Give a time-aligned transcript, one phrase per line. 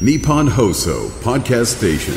[0.00, 2.14] Nippon Hoso Podcast Station.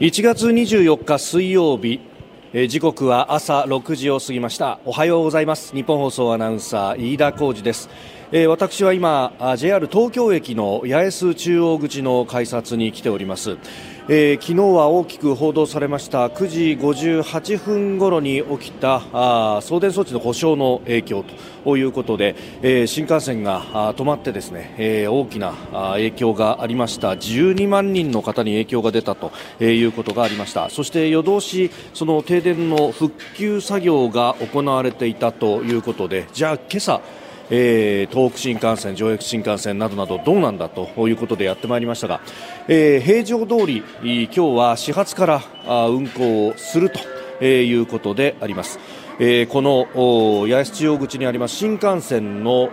[0.00, 2.00] 1月24日水曜日
[2.52, 4.80] え時刻は朝6時を過ぎました。
[4.84, 5.72] おはようございます。
[5.72, 7.88] 日本放送アナウンサー飯田浩二です、
[8.32, 13.56] えー私は今あ JR 東京駅の八重洲中央口の改札に来ております。
[14.12, 21.24] えー昨日は大きく報道されました9時58分頃に起きたあ送電装置の故障の影響
[21.62, 25.52] ということで、えー新幹線が止まってですね、えー大きな
[25.92, 27.12] 影響がありました。
[27.12, 29.30] 12万人の方に影響が出たと
[29.62, 30.70] いうことがありました。
[30.70, 37.00] そして夜通しその停電の復旧作業が行われていたということでじゃあ今朝
[37.50, 42.20] えー東北新幹線、上越新幹線などなどどうなんだということでやってまいりましたが、
[42.68, 48.78] えー平常通り今日は始発からあ運行をするということであります。
[49.22, 49.84] えーこの
[50.48, 52.70] 八重洲中央口にあります新幹線の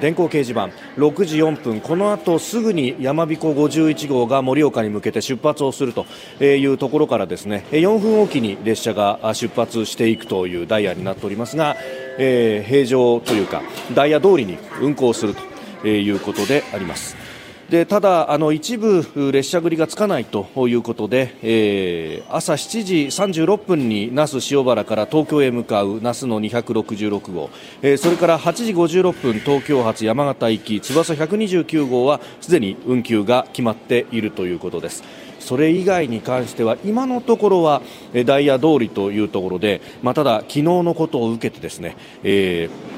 [0.00, 0.70] 電光掲示板。
[0.96, 1.82] 6時4分。
[1.82, 6.06] この後すぐに山彦51号が盛岡に向けて出発をすると
[6.42, 7.66] いうところからですね。
[7.70, 11.76] 4分おきに列車が出発していくというダイヤになっておりますが、
[12.16, 13.60] えー平常というか
[13.94, 15.34] ダイヤ通りに運行する
[15.82, 17.27] ということであります。
[17.68, 27.50] でただ、あの一部列車繰りがつかないということで、えー朝7時36分に那須塩原から東京へ向かう那須の266号、
[27.82, 35.04] えーそれから8時56分東京発山形行き翼129号はすでに運休が決まっているということです。
[35.38, 37.82] それ以外に関しては今のところは
[38.26, 42.97] ダイヤ通りというところで、まあ、ただ、昨日のことを受けてですね、えー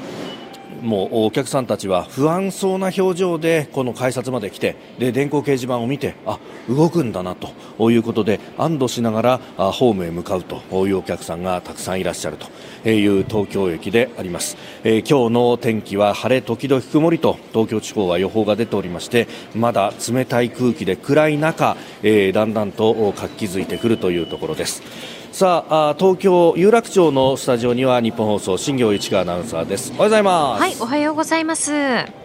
[0.81, 12.37] もうお客さんたちは不安そうな表情でこの改札まで来てで電光掲示板を見てあ動くんだなということで安堵しながらあホームへ向かうというお客さんがたくさんいらっしゃる
[12.83, 25.20] という東京駅であります、えー今日の天気は晴れ時々曇りと東京地方は予報が出ておりましてまだ冷たい空気で暗い中、えーだんだんと活気づいてくるというところです。
[25.31, 32.20] さああ東京有楽町のスタジオには日本放送新業市川アナウンサーですおはようございますはい、おはようございます。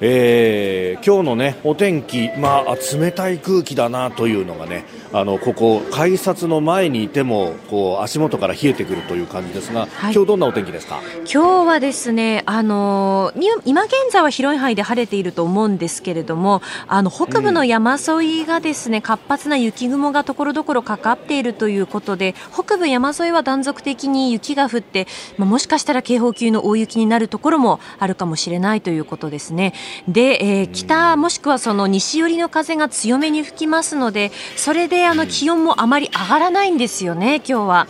[0.00, 4.84] えー今日のねお天気、まあ、冷たい空気だなというのがね
[5.14, 10.14] あのここ改札の前にいてもこう足元から冷えてくるという感じですが、はい。
[10.14, 11.00] 今日どんなお天気ですか？
[11.32, 25.06] 今日はですね、あのに今現在は広い範囲で晴れていると思うんですけれども、あの北部の山沿いがですね、活発な雪雲がところどころかかっているということで、北部山沿いは断続的に雪が降って、
[25.38, 29.72] まあ、もしかしたら警報級の大雪になるところもあるかもしれないということですね。
[30.08, 37.86] で、えー北もしくはその西寄りの風が強めに吹きますので、それであの気温もあまり上がらないんですよね、今日は。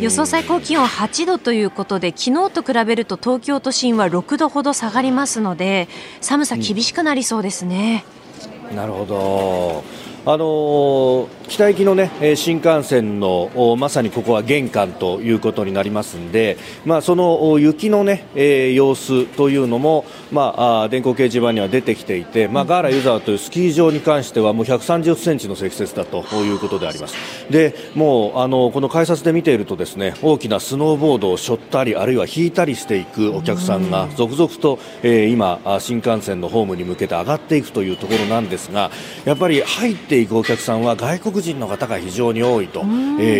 [0.00, 5.88] 予想最高気温8度ということで昨日と比べると東京都心は6度ほど下がりますので
[6.20, 8.04] 寒さ厳しくなりそうですね。
[8.74, 9.84] なるほど。
[10.24, 27.14] あのー北行きのね新幹線のまさにここは玄関ということになりますんで、まあその雪のね、えー様子というのもまああ電光掲示板には出てきていて、まあガーラ湯沢というスキー場に関してはもう130センチの積雪だということであります。
[27.50, 38.90] で、もうあのこの改札で見ているとですね大きなスノーボードを背負ったりあるいは引いたりしていくお客さんが続々と、えー今新幹線のホームに向けて上がっていくというところなんですが、
[39.26, 42.86] やっぱり入っていくお客さんは外国人の方が非常に多いと、えー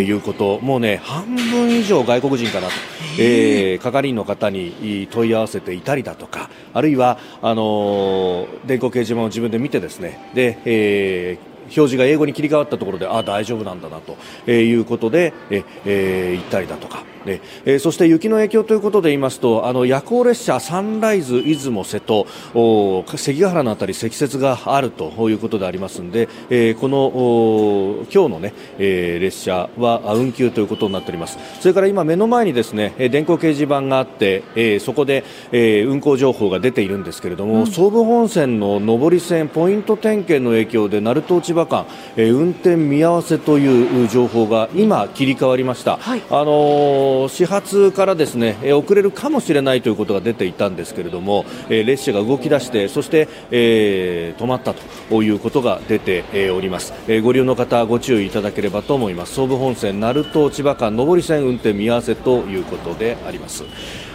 [0.03, 2.73] いうこと、もうね半分以上外国人かなと、
[3.19, 17.41] えー係員の方に問い合わせていたりだとか、あるいはあのー電光掲示板を自分で見てですね、で、えー表示が英語に切り替わったところであ大丈夫なんだなと、えーいうことで、ええー行ったりだとか、ね。
[17.65, 31.39] えーそして雪の影響ということで言いますとあの夜行列車サンライズ出雲瀬戸お関ヶ原のあたり積雪があるということでありますので、えーこのお今日のね、えー列車はあ運休ということになっております。
[31.61, 41.87] それから今目の前にですねえー電光掲示板があって、えーそこで、えー運行情報が出ているんですけれども、総武本線の上り線ポイント点検の影響で鳴門千葉間、
[42.17, 46.23] えー運転見合わせという情報が今切り替わりました、はい。
[46.31, 59.35] あのー始発からですね、え遅れるかもしれないということが出ていたんですけれども、え列車が動き出してそして、え止まったということが出て、えおります、えご利用の方ご注意いただければと思います。
[59.35, 63.65] 総武本線鳴門千葉間上り線運転見合わせということであります。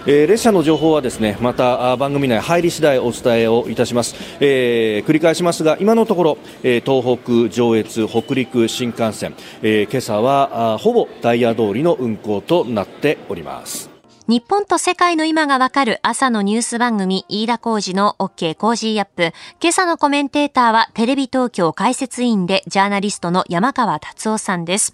[0.05, 13.96] えー列車の情報はですねまた番組内入り次第お伝えをいたします、えー繰り返しますが今のところ、えー東北上越北陸新幹線、え今朝はほぼダイヤ通りの運行となっております。
[14.27, 19.31] 日本と世界の今がわかる朝のニュース番組、飯田浩司の OK Cozy up。
[19.61, 24.93] 今朝のコメンテーターはテレビ東京解説委員でジャーナリストの山川龍雄さんです。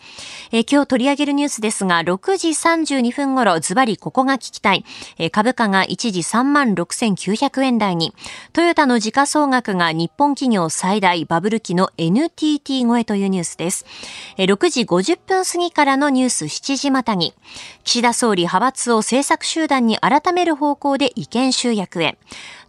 [0.52, 4.86] え、今日取り上げるニュースですが、6時32分頃、ズバリここが聞きたい。
[5.18, 8.14] え、株価が一時3万6900円台に、
[8.52, 13.88] トヨタの時価総額が日本企業最大バブル期の NTT 超えというニュースです。
[14.38, 17.34] えー、6時50分過ぎからのニュース7時またぎ。
[17.84, 22.18] 岸田総理派閥を政策集団に改める方向で意見集約へ。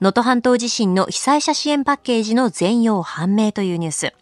[0.00, 4.12] 能登半島地震の被災者支援パッケージの全容判明というニュース。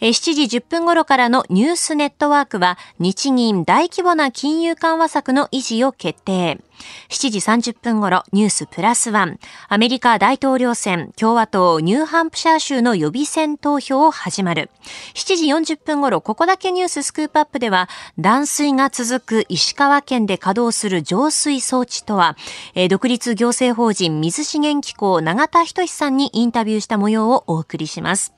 [0.00, 6.60] 7時10分頃からのニュースネットワークは日銀大規模な金融緩和策の維持を決定。
[7.08, 7.38] 7時
[7.72, 9.38] 30分頃ニュースプラスワン。
[9.68, 14.70] アメリカ大統領選共和党ニューハンプシャー州の予備選投票を始まる。
[15.14, 17.88] 7時40分頃ここだけニューススクープアップでは
[18.18, 22.36] 断水が続く石川県で稼働する浄水装置とは
[22.74, 28.34] え、独立行政法人水資源機構永田仁さんにインタビューした模様をお送りします。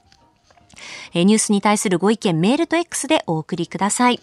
[1.13, 4.21] えニュースに対するご意見、メールと X でお送りください。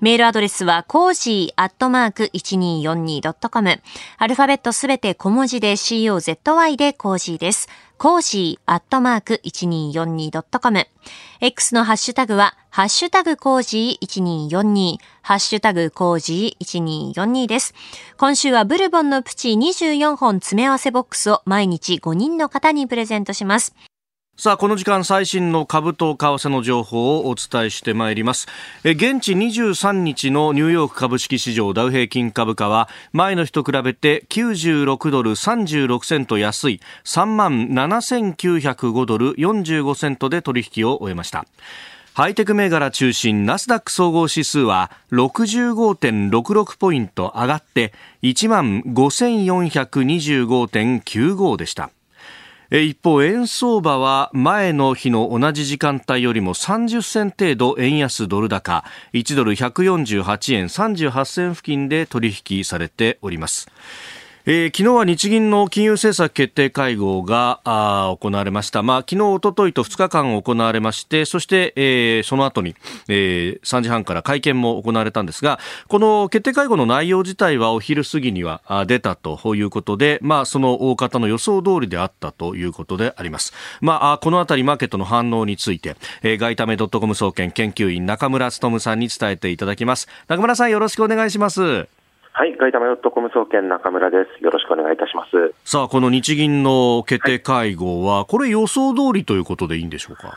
[0.00, 3.82] メールアドレスは、コージーアットマーク 1242.com。
[4.18, 7.68] アルファベットすべて小文字で COZY でコージーです。
[7.96, 10.86] コージーアットマーク 1242.com。
[11.40, 17.72] X のハッシュタグは、ハッシュタグコージー1242、ハッシュタグコージー1242です。
[18.18, 23.74] 今週はブルボンのプチ24本詰め合わせボックスを毎日5人の方にプレゼントします。
[24.36, 28.48] さあ、この時間最新の株と為替の情報をお伝えしてまいります。
[28.82, 41.46] 現地23日のニューヨーク株式市場ダウ平均株価は前の日と比べて96ドル36セント安い3万7905ドル45セントで取引を終えました。
[42.14, 47.92] ハイテク銘柄中心ナスダック総合指数は65.66ポイント上がって
[48.22, 51.90] 1万5425.95でした。
[52.82, 63.68] 一方、円相場は前の日の同じ時間帯よりも30銭程度円安ドル高、1ドル148円38銭付近で取引されております。
[64.46, 68.82] えー、昨日は日銀の金融政策決定会合が行われました。
[68.82, 72.76] まあ、昨日、おとといと2日間行われまして、そして、えー、その後に、
[73.08, 75.58] えー、3時半から会見も行われたんですが、
[75.88, 83.54] この決定会合の内容自体はお昼過ぎには出たということで、まあ、その大方の予想通りであったということであります。
[83.80, 90.06] まあ、このあたりマーケットの反応について、えー、外為ドットコム総研研究員中村努さんに伝えていただきます。
[90.28, 91.88] 中村さんよろしくお願いします。
[92.36, 94.42] はい、ガイタマヨットコム総研中村です。
[94.42, 95.54] よろしくお願いいたします。
[95.64, 100.34] さあ、この日銀の決定会合は、はい、これ予想通りということでいいんでしょうか？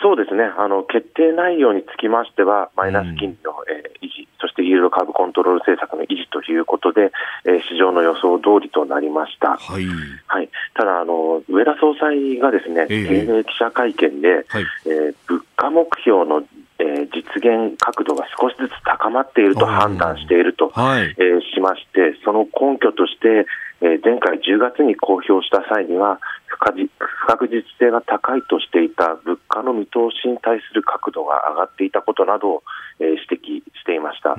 [0.00, 0.44] そうですね。
[0.44, 7.10] あの、決定内容につきましては、マイナス金利の、うん、えー、維持、そしてイールドカーブコントロール政策の維持ということで、
[7.44, 9.56] えー、市場の予想通りとなりました。
[9.56, 9.86] はい。
[10.28, 10.48] はい。
[10.74, 16.44] ただ、あの、上田総裁がですね、定例記者会見で、はい、えー、物価目標の
[16.78, 23.46] えー、実現角度が少しずつ高まっていると判断していると、はい、えー、しまして、その根拠として、
[23.84, 32.62] えー、前回10月に公表した際には不確実性が高いとしていた物価の見通しに対する角度が上がっていたことなどを、
[32.98, 34.36] えー、指摘していました。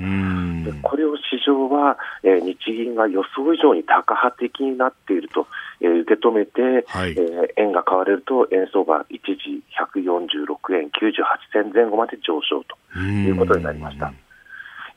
[0.81, 5.45] これを市場は、えー、日銀が予想以上に高派的になっていると、
[5.81, 9.61] えー、受け止めて、はい、えー、円が買われると円相場一時
[9.93, 11.21] 146円98
[11.53, 14.11] 銭前後まで上昇ということになりました。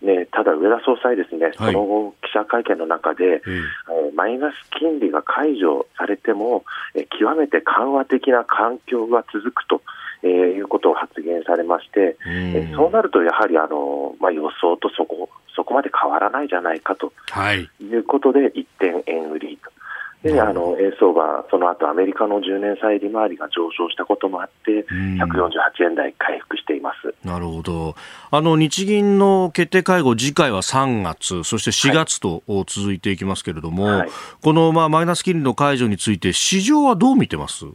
[0.02, 6.64] ね、ただ、上田総裁ですね、その後、記者会見の中で、えー、マイナス金利が解除されても、
[6.94, 9.82] えー、極めて緩和的な環境が続くと。
[10.20, 17.12] えー、いうことを発言されまして、えー、そうなるとやはりあの、まあ、予想とそこそこまで変わらないじゃないかと
[17.80, 19.70] いうことで、一点円売りと
[20.22, 27.14] で、あの、円相場、その後アメリカの10年債利回りが上昇したこともあって、148円台回復しています。
[27.24, 27.94] なるほど。
[28.30, 34.08] あの、日銀の決定会合、次回は3月、そして4月と続いていきますけれども、はい、
[34.42, 37.66] この、まあ、マイナス金利の解除について、市場はどう見てます？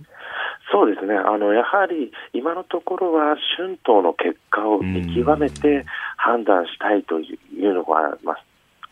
[0.72, 5.86] そうですね、あのやはり今のところは春闘の結果を見極めて
[6.18, 8.44] 判断したいというのが、まあ、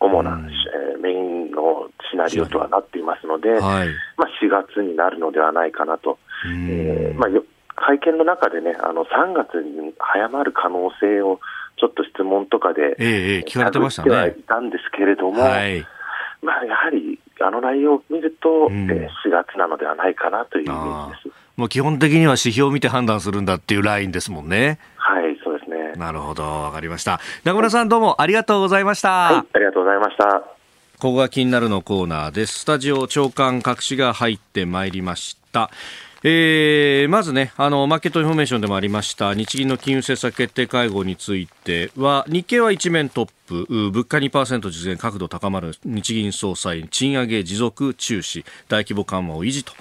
[0.02, 6.18] 主な、うん、えー、メインのシナリオとはなっていますので、はい、まあ、4月になるのではないかなと。
[6.46, 7.28] えー、まあ、
[7.74, 11.40] 会見の中でね、あの3月に早まる可能性を
[11.78, 14.10] ちょっと質問とかで、ええ、聞かれてましたね。
[14.10, 15.84] はいたんですけれども、はい、
[16.42, 21.42] まあ、やはりあの内容を見ると、うん、えー、4月なのではないかなというイメージです。
[21.56, 24.78] もう基本的には指標を見て判断するんだっていうラインですもんね。
[24.96, 25.21] はい、
[25.92, 26.00] ね。
[26.00, 27.20] なるほど、わかりました。
[27.44, 29.08] 中村さんどうもありがとうございました。
[29.10, 30.42] はい、ありがとうございました。
[31.02, 35.68] ここが気になるのコーナーですスタジオ朝刊各紙が入ってまいりました
[36.24, 43.30] えー、まずね、あの、マーケットインフォメーションでもありました、日銀の金融政策決定会合については、日経は一面トッ
[43.66, 49.74] プ、物価2%実現角度高まる日銀総裁、賃上げ持続注視、大規模緩和を維持と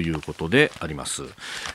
[0.00, 1.22] いうことであります。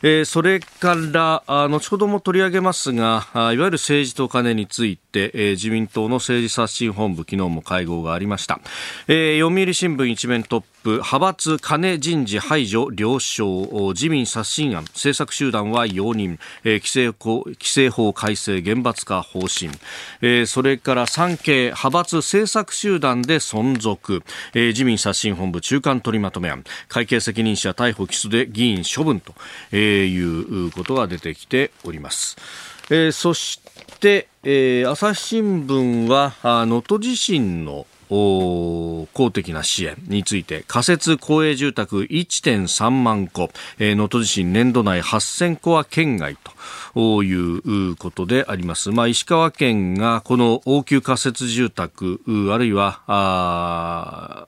[0.02, 8.60] えー、それからあ、後ほども取り上げますが、いわゆる政治と金について、えー、自民党の政治刷新本部、昨日も会合がありました。
[9.08, 19.72] えー、読売新聞一面トップ、派閥金人事排除了承、自民刷新案、政策集団は容認、えー、規制法規制法改正厳罰化方針、
[20.22, 24.24] えー、それから産系派閥政策集団で存続、
[24.54, 29.34] えー、自民刷新本部中間取りまとめ案、会計責任者逮捕起訴で議員処分と
[29.76, 32.38] いうことが出てきております。
[32.90, 33.62] えー、そし
[34.00, 46.38] て、えー、朝日新聞は能登地震の公的な支援について仮設公営住宅1.3万戸能登、地震年度内8000戸は県外
[46.94, 52.22] ということであります、まあ、石川県がこの応急仮設住宅
[52.54, 54.48] あるいは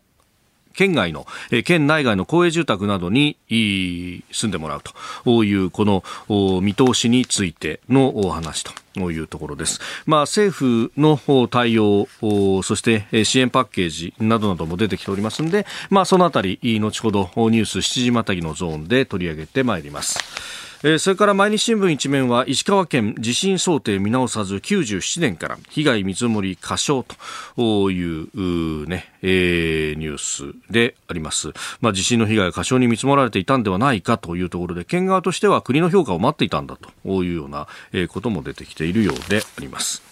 [0.76, 4.82] 県外の、え県内外の公営住宅などに住んでもらう
[5.24, 8.72] というこの見通しについてのお話と。
[8.98, 9.82] いうところです。
[10.06, 11.18] まあ、政府の
[11.50, 12.08] 対応、
[12.64, 20.65] そして支援パッケージなどなども出てきておりますので、まあ、そのあたり、後ほどニュース7時またぎのゾーンで取り上げてまいります。
[20.84, 27.06] えー、それから毎日新聞一面は石川県地震想定見直さず97年から被害見積もり過小
[27.56, 31.54] というね、えー、ニュースであります。
[31.82, 37.68] まあ、地震の被害が過小に見積もられていたんではないかというところで、県側としては国の評価を待っていたんだというような
[38.10, 40.04] ことも出てきているようであります。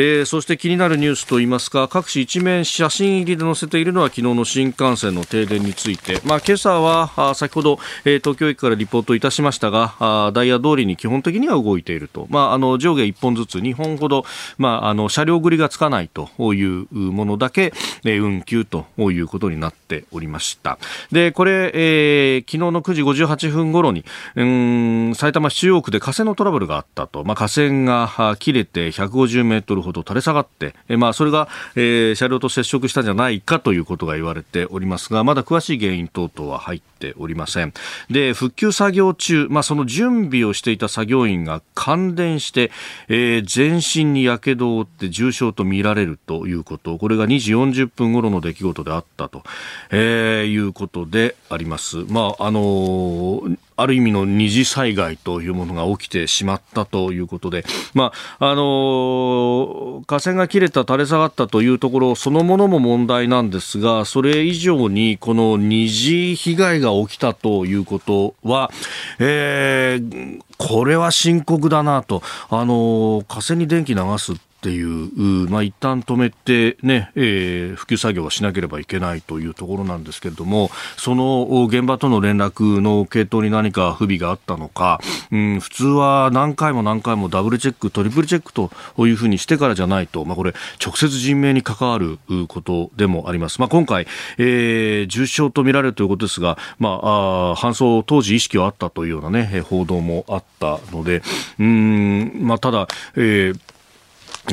[0.00, 14.24] えー、そして気になるニュースといいますか各紙一面写真入りで載せているのは昨日の新幹線の停電について、まあ、今朝は先ほど、えー、東京駅からリポートいたしましたがあダイヤ通りに基本的には動いていると、まあ、あの上下1本ずつ2本ほど、
[14.56, 17.72] まあ、あの車両繰りがつかないというものだけ、
[18.04, 20.78] えー、運休ということになっておりました。
[21.10, 24.04] でこれ、えー、昨日の9時58分頃に
[24.36, 37.72] うん埼玉市中央区で架線のトラブルがあったと、まあ、架線が切れて150メートルほど垂れ下がって、えまあ、それが、えー、車両と接触したんじゃないかということが言われておりますが、まだ詳しい原因等々は入っておりません。
[38.10, 42.70] で、復旧作業中、まあ、その準備をしていた作業員が感電して、
[43.08, 49.42] えー、全身に火傷を負って重傷と見られるということ、これが2時40分頃の出来事であったと、
[49.90, 51.98] えー、いうことであります。
[52.08, 68.72] まあ、あのーある意味の二次災害というものが起きてしまったということで、まあ、あの河川が切れた、垂れ下がったというところそのものも問題なんですが、それ以上にこの二次被害が起きたということは、
[69.20, 72.20] えー、これは深刻だなと、
[72.50, 85.00] あの河川に電気流すっていう、まあ、一旦止めてね、えー、復旧作業はしなければいけないというところなんですけれども、その現場との連絡の系統に何か不備があったのか、
[85.30, 88.72] うん、普通は何回も何回もダブルチェック、トリプルチェックと
[89.06, 90.52] いうふうにしてからじゃないと、まあ、これ、
[90.84, 93.60] 直接人命に関わることでもあります。
[93.60, 101.22] まあ、今回、えー、重傷とみられるということですが、まあ、あ搬送当時意識はあったというようなね、報道もあったので、
[101.60, 103.60] うん、まあ、ただ、えー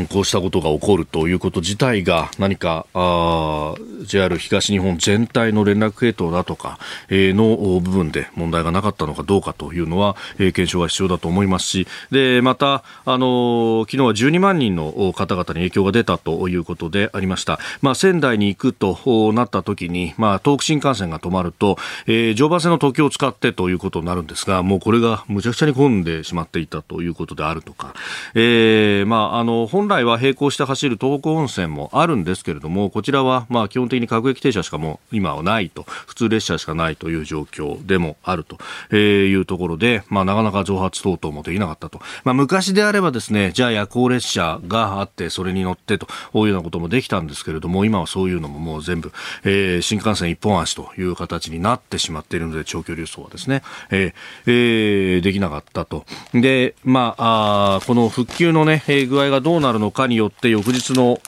[0.10, 6.78] こうしたことが起こるということ自体が何かあ JR 東日本全体の連絡系統だとか、
[7.10, 27.94] えー、の部分で問題がなかったのかどうかというのは、えー、検証が必要だと思いますしでまた、あのー、昨日は12万人の方々に影響が出たということでありました、まあ、仙台に行くとなった時に、まあ、東北新幹線が止まると、えー、常磐線の東京を使ってということになるんですがもうこれがむちゃくちゃに混んでしまっていたということであるとか、
[28.34, 42.00] えーまあ、あの本本来は並行して走る東北温泉もあるんですけれども、こちらはまあ基本的に各駅停車しかも今はないと、普通列車しかないという状況でもあるというところで、まあ、なかなか増発等々もできなかったと。
[42.24, 49.12] まあ、昔であればですね、じゃあ夜行列車があって、それに乗ってというようなこともできたんですけれども、今はそういうのももう全部、
[49.44, 53.62] えー、新幹線一本足という形になってしまっているので、長距離輸送はですね、
[53.92, 54.14] えー
[54.48, 56.06] えー、できなかったと。
[56.34, 61.20] で、まあ、あこの復旧のねえ、具合がどうなるのかによって翌日の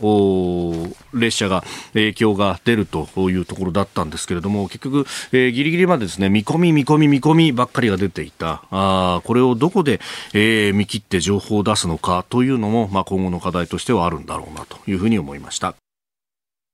[1.13, 1.63] 列車が
[1.93, 9.99] 影響が出るというところだったんですけれども結局、えー、ギリギリまでですね見込み見込み見込みばっかりが出ていたあこれをどこで、
[10.33, 15.75] えー、見切って情報を出すのかというのも、まあ、今後の課題としてはあるんだろうなというふうに思いました。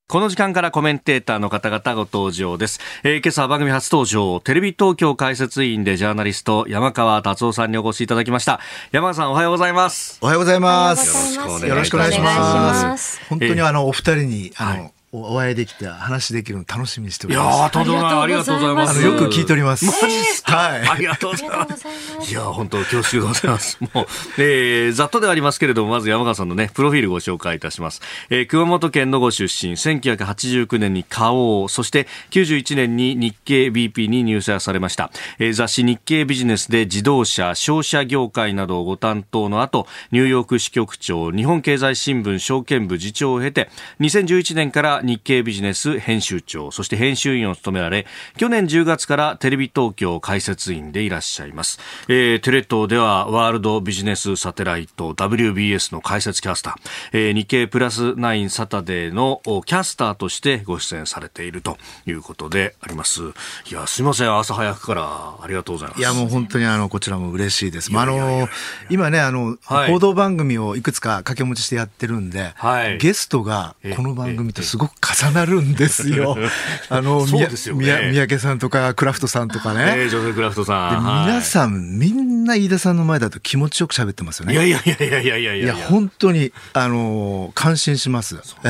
[0.10, 2.80] この時間からコメンテーターの方々ご登場です。
[3.04, 8.60] えー、今朝番組初登場、テレビ東京解説委員でジャーナリスト、山川達夫さんにお越しいただきました。
[8.92, 10.20] 山川さん、おはようございます。
[10.22, 11.36] おはようございます。
[11.36, 13.22] よろしくお願いします。
[13.30, 17.58] 本当にあの、お二人に、あの、はいお会いできて話できるの楽しみにしております。
[17.58, 19.04] いやとんでもないありがとうございます。
[19.04, 19.86] よく聞いております。
[19.86, 20.56] マジですか？
[20.56, 20.90] はい。
[20.90, 22.32] ありがとうございます。
[22.32, 23.78] いや本当恐縮でございます。
[23.94, 24.06] もう、
[24.42, 28.02] えー、ざっとではありますけれどもまず山川さんのねプロフィールご紹介いたします。
[28.32, 35.12] えー、熊本県のご出身、1989年に花王、そして91年に日経 BP に入社されました。
[35.38, 48.08] えー、雑誌日経ビジネスで自動車、商社業界などをご担当の後、ニューヨーク支局長、日本経済新聞証券部次長を経て、2011年から日経ビジネスス編集長、そして編集員を務められ、
[48.38, 51.80] 去年10月からテレビ東京解説員でいらっしゃいます。
[52.08, 56.76] えー、テレ東ではワールドビジネスサテライト WBS の解説キャスター、
[57.12, 63.22] えー、日経プラスナインサタデーのキャスターとしてご出演されているということであります。
[63.70, 65.04] いや、すみません、朝早くから
[65.42, 66.00] ありがとうございます。
[66.00, 67.92] いや、もう本当にあの、こちらも嬉しいです。
[67.92, 68.48] まあ、あの、
[68.90, 76.38] 今ね、あの、はい、報道番組をいくつか掛け持ちしてやってるんで、はい、ゲストがこの番組とすごく重なるんですよ。
[76.90, 79.94] あの、そうですよ、ね、三宅さんとかクラフトさんとかね。
[79.98, 81.26] えー、ジョセクラフトさん。
[81.28, 84.54] 皆さん、みんな飯田さんの前だと気持ちよく喋ってますよね。
[84.54, 85.76] いやいやいやいやいやいやいや。
[85.76, 88.38] 本当に、あの、感心します。
[88.64, 88.70] え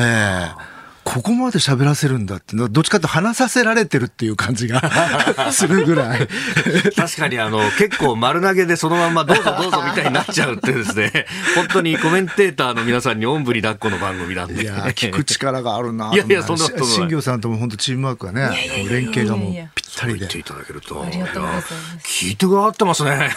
[0.70, 0.73] ー
[1.04, 4.80] ここまで喋らせるんだってどっちかと話させられてるっていう感じが
[5.52, 6.28] するぐらい。
[6.96, 11.26] 確かにあの結構丸投げでそのままどうぞどうぞみたいになっちゃうってですね。
[11.54, 14.62] 本当にコメンテーターの皆さんにおんぶに抱っこの番組なんで。
[14.62, 18.50] いや聞く力があるないやいやそんなこと新業さんとも本当チームワークがね
[18.90, 21.04] 連携がもうぴったりで言っていただけると。
[22.02, 23.30] 聞いてくださってますね。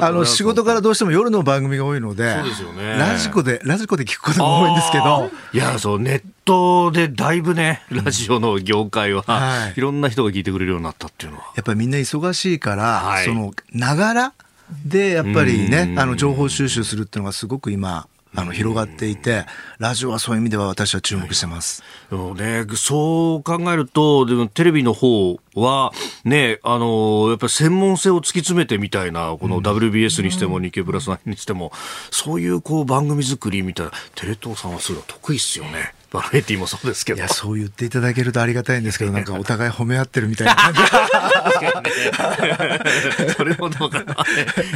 [0.00, 2.96] あの仕事からどうしても夜の番組が多いのでそうですよね。
[2.98, 5.30] ラジコでラジコで聞くことが多いんですけど。
[5.52, 11.44] いやそうネットでだいぶね、ラジオの業界は、はい、いろんな人が聞いてくれるようになったっていうのは。
[11.56, 14.32] やっぱりみんな忙しいから、はい、その、ながら
[14.84, 19.44] で、やっぱりね、あの、情報収集するっていうのがすごく今、あの広がっていて、
[19.78, 21.82] ラジオはそういう意味では私は注目してます。
[22.10, 25.92] はい、ね、そう考えると、でもテレビの方は、
[26.24, 31.72] ね、あの、やっぱり専門性を突き詰めてみたいな、この WBS にしても、日経プラスにしても、
[32.10, 35.94] そういうこう番組作りみたいな、テレ東さんはそういうの得意っすよね。
[36.10, 37.18] バラエティもそうですけど。
[37.18, 40.80] いや、そう言っていただけるとありがたいんですけど、なんかお互い褒め合ってるみたいな感じ。
[43.36, 44.16] それほどかな。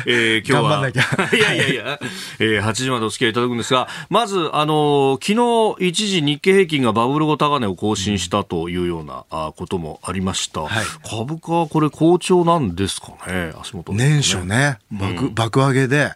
[0.07, 0.88] えー、今日は。
[1.35, 1.99] いやいやいや、
[2.38, 10.61] えー、8時までお付き合いいただくんですが、まず、あの昨日一時日経平均がバブル後高値を更新したというような、あこともありました。
[10.62, 10.70] はい、
[11.09, 16.12] 株価はこれ好調なんですかね、足元、ね、年初ね、爆、うん、爆上げで、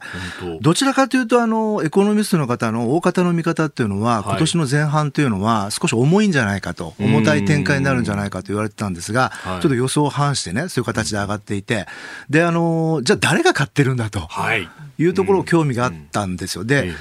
[0.61, 11.87] どちらかというと、あの、エコノミストの方の大方の見方っていうのは、今年の前半というのは少し重いんじゃないかと、重たい展開になるんじゃないかと言われてたんですが、ちょっと予想を反してね、そういう形で上がっていて、
[12.31, 14.21] で、あの、じゃあ誰が買ってるんだと。
[14.21, 14.69] はい
[14.99, 16.65] いうところを興味があったんですよ。
[16.65, 16.93] で、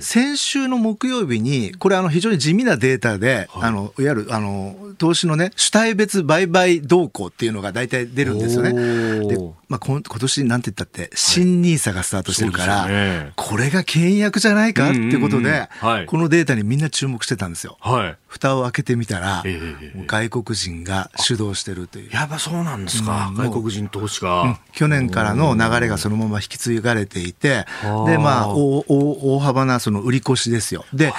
[0.00, 8.72] 先週の木曜日に、これあの非常に地味なデータで、あの、いわゆるあの、投資のね、主体別売買動向っていうのが大体出るんですよね。
[9.28, 15.68] で、まあ、今年なんて言ったって、新ニーサがスタートしてるから、これが倹約じゃないかっていうことで、
[16.06, 17.76] このデータにみんな注目してたんですよ。
[18.34, 19.44] 蓋を開けてみたら、
[20.08, 22.10] 外国人が主導してるという。
[22.12, 27.64] やっぱそうなんですか、外国人投資家、去年からの流れがそのまま引き継がれていて、
[28.06, 30.84] で、まあ、大大幅なその売り越しですよ。
[30.92, 31.12] で、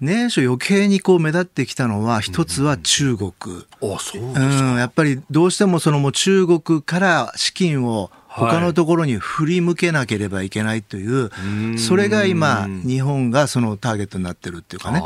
[0.00, 3.32] 年初余計にこう目立ってきたのは、一つは中国。
[3.82, 4.72] うん、あ、そうですか。
[4.72, 11.30] うん、やっぱりどうしてもそのもう中国から資金を他のところに振り向けなければいけないという、
[11.78, 15.02] それが今、日本がそのターゲットになってるっていうかね。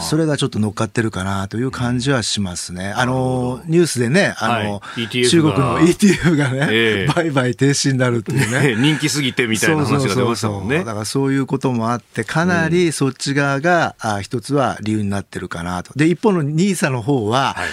[0.00, 2.92] それがちょっと乗っかってるかなという感じはしますね。
[2.96, 8.76] あの、ニュースでね、あの、はい、中国の ETF がね、えー、売買停止になるっていうね。
[8.80, 10.78] 人気すぎてみたいな話が出ましたもんね。
[10.78, 15.92] だからそういうこともあって、かなりそっち側が、あ一つは理由になってるかなと。
[15.94, 17.64] で、一方の NISA の方は、は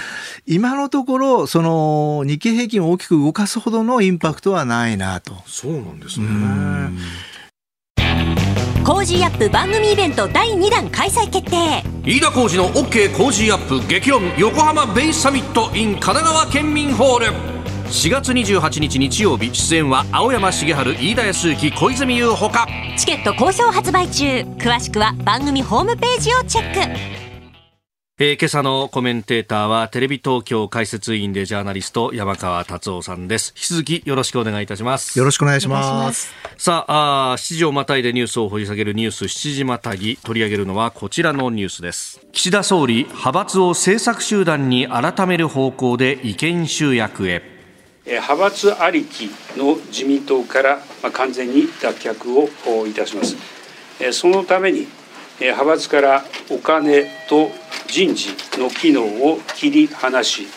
[0.46, 5.36] い、今のところ、その、日経平均を大きく動かすほどのインパクトはないなと。
[5.46, 6.28] そうなんですね。
[8.84, 11.84] Cozy up 番組イベント第2弾開催決定。
[12.04, 17.26] 飯田浩二の OK コージーアップ激論横浜ベイサミット in 神奈川県民ホール。
[17.88, 22.68] 4月28日日曜日出演は青山繁晴飯田康之小泉悠ほか。
[22.98, 24.26] チケット好評発売中。
[24.58, 27.31] 詳しくは番組ホームページをチェック
[28.20, 33.52] えー、今朝のコメンテーターはテレビ東京解説委員でジャーナリスト山川達夫さんです。
[33.56, 35.18] 引き続きよろしくお願いいたします。
[35.18, 36.32] よろしくお願いします。
[36.56, 40.18] さああ7時をまたいでニュースを掘り下げるニュース7時またぎ。
[40.18, 42.22] 取り上げるのはこちらのニュースです。
[42.32, 47.42] 岸田総理派閥を政策集団に改める方向で意見集約へ。
[48.06, 50.80] 派閥ありきの自民党から
[51.12, 53.36] 完全に脱却をいたします。
[54.12, 54.88] そのために
[55.48, 57.50] 派閥からお金と
[57.88, 60.48] 人事の機能を切り離し、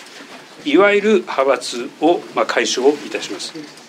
[0.64, 3.83] いわゆる派閥を解消いたします。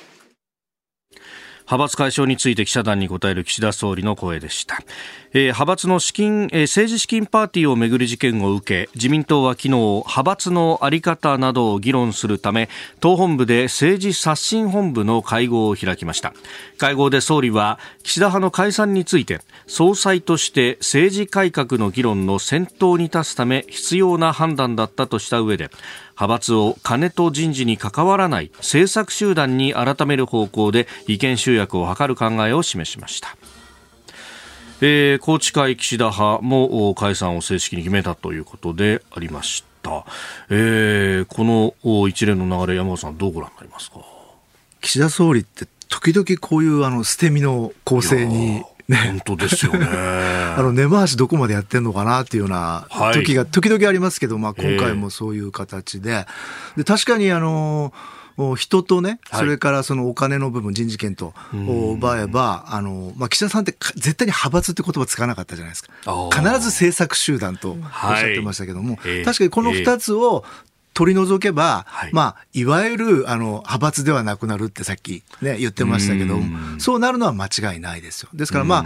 [1.65, 4.83] 派閥解消について記者団に答える岸田総理の声でした。
[5.33, 16.33] えー、派閥の資金、えー、政治資金パーティーをめぐる事件を受け、自民党は昨日、派閥のあり方などを議論するため、党本部で政治刷新本部の会合を開きました。
[16.77, 25.71] 会合で総理は、岸田派の解散について、総裁として政治改革の議論の先頭に立つため必要な判断だったとした上で、
[26.15, 33.35] 派閥を金と人事に関わらない政策集団に改める方向で意見集約を図る考えを示しました。
[34.81, 40.05] えー、高知会岸田派も解散を正式に決めたということでありました。
[40.49, 43.99] えー、この一連の流れ、山本さん、どうご覧になりますか？
[44.81, 49.85] 岸田総理って時々こういうあの捨て身の構成にね、本当ですよね。
[50.57, 56.25] あの根回しどこまでやってんのかなっていうような時が時々ありますけど、まあ今回もそういう形で、
[56.77, 57.93] で確かにあの
[58.57, 65.91] 人とね、それからそのお金の部分、人事権と奪えば、あの、まあ、岸田さんって絶対に派閥って言葉使わなかったじゃないですか。
[66.33, 70.43] 必ず政策集団とおっしゃってましたけども、確かにこの二つを
[70.95, 76.39] 取り除けば、はい、まあ、いわゆる、あの、派閥ではなくなるってさっきね、言ってましたけど
[76.79, 78.29] そうなるのは間違いないですよ。
[78.33, 78.85] ですからま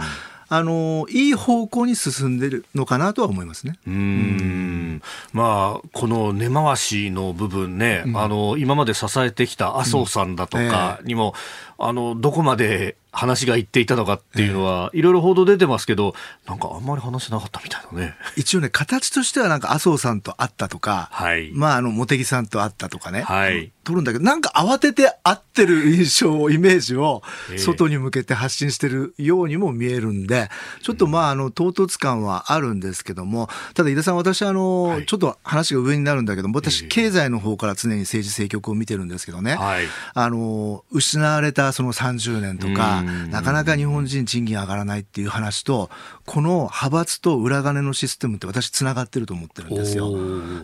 [0.52, 3.78] あのいい方向に進んでるのかなとは思いますね。
[3.86, 11.34] うん、まあこの根回しの部分ね、うん、あの今まで支えてきた麻生さんだとかにも、
[11.78, 11.84] うん。
[11.84, 16.14] えー、あのどこまで話が言っていたのかっていうのは、いろいろ報道出てますけど、
[16.46, 18.14] なんかあんまり話しなかったみたいなね。
[18.36, 27.22] 一応ね、形としてはなんか麻生さんと会ったとか、はい、まああの、茂木さんと会ったとかね、はい、取るんだけど、なんか慌てて会ってる印象、イメージを
[27.56, 30.48] 外に向けて発信してるようにも見えるんで、
[30.82, 45.90] ちょっとまああの、唐突感はあるんですけども、ただ井田さん、私あの、はい、ちょっと話が上になるんだけども、私、経済の方から常に政治政局を見てるんですけどね、はい、あの、失われたその30年とか、なかなか日本人賃金上がらないっていう話と、
[46.26, 50.10] この派閥と裏金のシステムって私つながってると思ってるんですよ。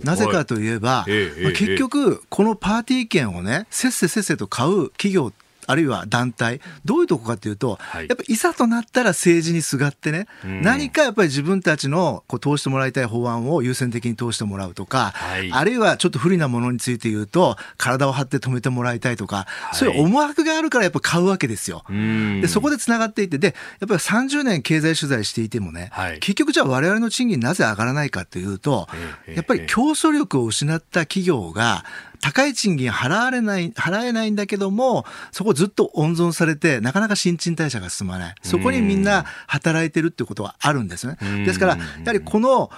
[0.02, 1.06] なぜかといえば、
[1.42, 21.84] まあ、結局、このパーティー券をね、せっせせっせと買う企業ってあるいは団体、どういうとこかというと、はい、やっぱいざとなったら政治にすがってね、うん、何かやっぱり自分たちのこう通してもらいたい法案を優先的に通してもらうとか、はい、あるいはちょっと不利なものについて言うと、体を張って止めてもらいたいとか、はい、そういう思惑があるからやっぱ買うわけですよ。
[22.40, 28.88] でそこでつながっていて、で、やっぱり30年経済取材していてもね、結局じゃあ我々の賃金なぜ上がらないかというと、
[29.34, 31.84] やっぱり競争力を失った企業が、
[32.20, 38.34] 高い賃金払われない、払えないんだけども、そこずっと温存されて、なかなか新陳代謝が進まない。
[38.42, 41.16] そこにみんな働いてるってことはあるんですね。
[41.44, 42.70] ですから、やはりこの、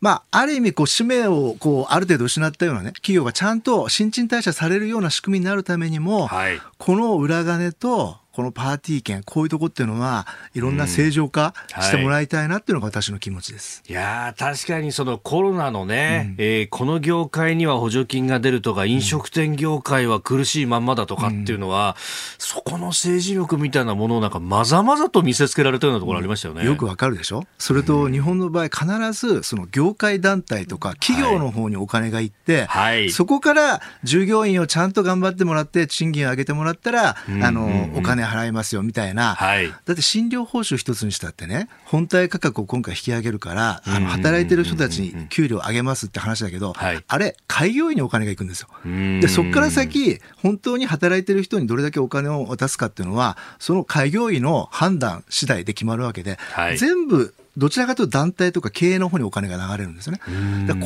[0.00, 13.82] まあ、ある意味、こう、使命を、こう、ある程度失ったようなね、企業がちゃんと新陳代謝されるような仕組みになるためにも、はい、この裏金と、このパーティー券、こういうとこっていうのは、いろんな正常化してもらいたいなっていうのが私の気持ちです。
[13.86, 22.02] うんはい、いや確かにそのコロナのね、うん、えー、この業界には補助金が出るとか、飲食店業界は苦しいまんまだとかっていうのは、うん、
[22.38, 26.64] そこの政治力みたいなものをなんかまざまざと見せつけられたようなところありましたよね。
[26.64, 27.44] よくわかるでしょ？
[27.58, 48.68] それと日本の場合、必ずその業界団体とか企業の方にお金がいって、はい、そこから従業員をちゃんと頑張ってもらって、賃金を上げてもらったら、あの、お金払いますよみたいな、はい、だって診療報酬一つにしたってね、本体価格を今回引き上げるから、あの働いてる人たちに給料上げますって話だけど、はい、あれ、開業医にお金がいくんですよ。
[48.84, 60.20] で、そこから先、本当に働いてる人にどれだけお金を渡すかっていうのは、その開業医の判断次第で決まるわけで、はい、全部どちらかというと団体とか経営の方にお金が流れるんですね。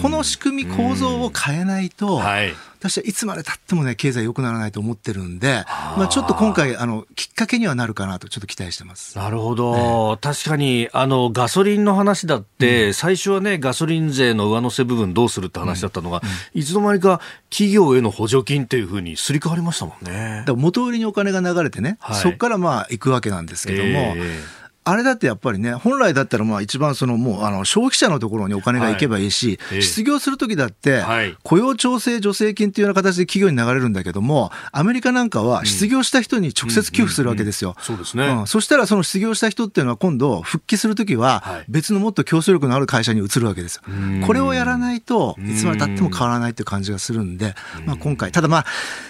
[0.01, 2.21] この仕組み構造を変えないと、
[2.85, 5.65] 私はいつまでたってもね、経済良くならないと思ってるんで、
[5.97, 9.17] まあちょっと今回、あの、きっかけにはなるかなとちょっと期待してます。
[9.17, 10.19] なるほど。
[10.21, 16.29] 確かに、あの、ガソリンの話だって、うん、最初はね、ガソリン税の上乗せ部分どうするって話だったのが、うん。
[16.29, 20.45] うん、いつの間にか企業への補助金っていうふうにすり替わりましたもんね。
[20.47, 31.03] だ元売りにお金が流れてね、はい、そこからまあ行くわけなんですけども、えーあれだってやっぱりね、本来だったらまあ一番そのもうあの消費者のところにお金が行けばいいし、はい、失業するときだって、
[31.43, 37.77] 雇用調整助成金というような形で企業に流れるんだけども、アメリカなんかは失業した人に直接給付するわけですよ。
[37.81, 38.47] そうですね、うん。
[38.47, 43.83] そしたらその失業した人っていうのは今度復帰するときは別のもっと競争力のある会社に移るわけですよ。
[44.27, 47.55] これをやらないといつまでたっても変わらないっていう感じがするんで、
[47.87, 48.67] まあ今回、ただまあ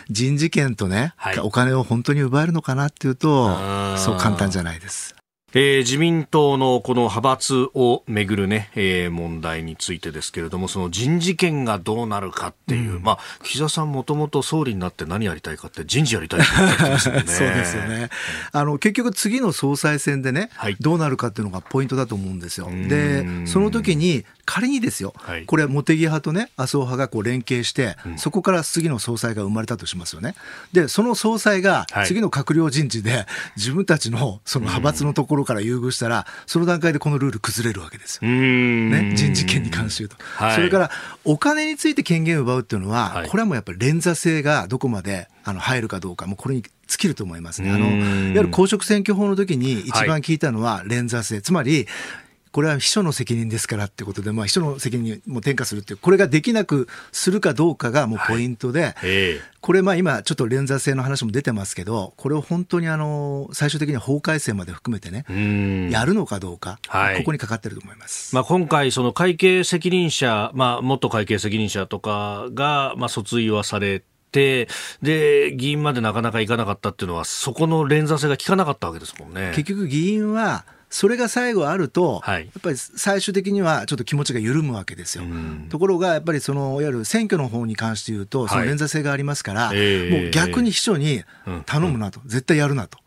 [0.09, 3.49] 人事権とね、はい、お金を本当に奪えるのかなっていうと、
[3.97, 5.15] そう簡単じゃないです。
[5.57, 17.21] えー、自民党のこの派閥をめぐるね、えー、問題についてですけれども、その人事権がどうなるかっていう、うん、まあ、岸田さんもともと総理になって何やりたいかって人事やりたいって言ってますよね。
[17.31, 18.11] そうですよね。
[18.51, 22.69] あの、結局次の総裁選でね、はい、どうなるかっていうのがポイントだと思うんですよ。
[22.89, 30.35] で、その時に仮にですよ、はい、これ茂木派とね、麻生派がこう連携して、うん、そこから次の総裁が生まれたとしますよね。
[30.73, 38.29] で、その総裁が次の閣僚人事で、自分たちのその派閥のところから優遇したら、その段階でこのルール崩れるわけですよ。
[38.29, 40.17] ね、人事権に関して言うと。
[40.25, 40.91] はい、それから、
[41.25, 47.71] お金について権限を奪うっていうのは、はい、これはもうやっぱり連座制がどこまであの入るかどうか、もうこれに尽きると思いますね。
[47.71, 51.37] あの、いわゆる公職選挙法の時に一番聞いたのは連座制。
[51.37, 51.87] はい、つまり、
[52.55, 58.93] これは秘書の責任ですからってことで、まあ、秘書の責任にも転嫁するっていう、これができなくするかどうかがもうポイントで、はい。
[59.03, 65.25] えー、これ、まあ今、ちょっと連座制の話も出てますけど、これを本当にあの最終的には法改正まで含めてね、
[65.91, 74.69] やるのかどうか、はい、ここにかかってると思います、まあ、今回、その会計責任者、まあ、元会計責任者とかが、まあ、訴追はされて、
[75.03, 79.51] で、議員までなかなかいかなかったっていうのは、そこの連座性が効かなかったわけですもんね。
[79.57, 85.25] 結局、議員はそれが最後あると、はい、やっぱり最終的にはちょっと気持ちが緩むわけですよ。
[85.69, 89.77] ところが、やっぱりそのいわゆる選挙の方に関して言うと、その連座性がありますから、はい、
[90.09, 91.25] もう逆に秘書に
[91.67, 92.99] 頼むなと、うん、絶対やるなと。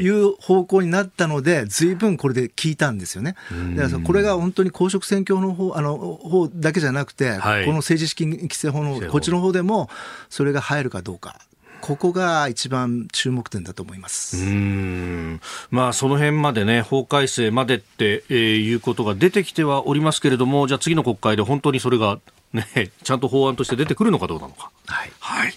[0.00, 3.36] い、う方向になったので、ずいぶんこれで聞いたんですよね。
[3.76, 9.88] だからこれが本当に公職選挙の方あの方だけじゃなくて、はい、この政治資金規正法のこっちの方でも、
[10.30, 11.38] それが入るかどうか。
[11.80, 22.18] ここが一番注目点だと思いますうんまあ、その辺までね、法改正までって、えー、いうことが出てきてはおりますけれども、じゃあ次の国会で本当にそれが、
[22.52, 24.70] ね、 ちゃんと法案として出てくるのかどうなのか。
[24.86, 25.12] はい。
[25.20, 25.54] はい、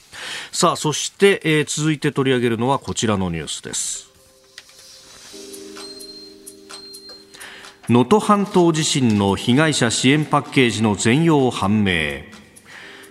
[0.52, 4.10] さあ、そして、えー、続いて取り上げるのはこちらのニュースです。
[7.90, 12.29] 能登半島地震の被害者支援パッケージの全容判明。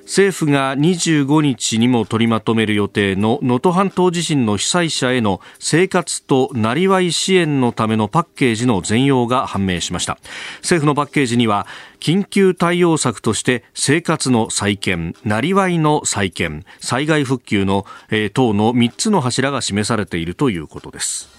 [0.09, 10.19] 政府が25日にも取りまとめる予定の能登半島地震の被災者への生活となりわい支援のためのパッケージの全容が判明しました。
[10.61, 11.67] 政府のパッケージには
[12.01, 21.38] 緊急対応策として生活の再建、なりわいの再建、災害復旧の、えー、等の3つの柱が示されているということです。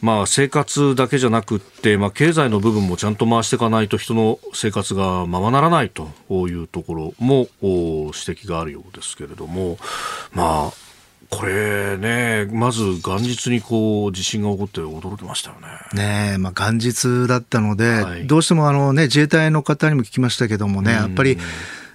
[0.00, 6.08] まあ、生活だけじゃなくって、まあ、経済の部分もちゃんと回していかないと人の生活がままならないと
[6.48, 7.72] いうところも指
[8.12, 9.78] 摘があるようですけれども、
[10.32, 10.90] まあ、
[11.30, 15.56] これね、まず元日にこう地震が起こって驚きましたよ
[15.94, 16.32] ね。
[16.32, 21.38] ねまあ、元日だったので、はい、どうしてもあの、ね、自衛隊の方にも聞きましたけどもね、やっぱり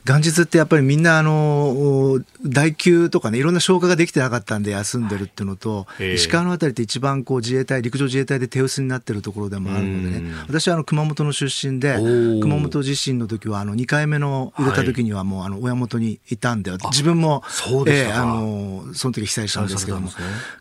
[0.06, 11.96] 元日ってやっぱりみんなあの代休とかねいろんな消化ができてなかったんで休んでるっていうのと、はい、石川のあたりって一番こう自衛隊陸上自衛隊で手薄になってるところでもあるのでね私はあの熊本の出身で
[12.42, 20.14] 熊本地震の時はあの2回目の入れた時にはもうあの親元にいたんで、自分もそうでえー、あのその時被災したんですけども、ね、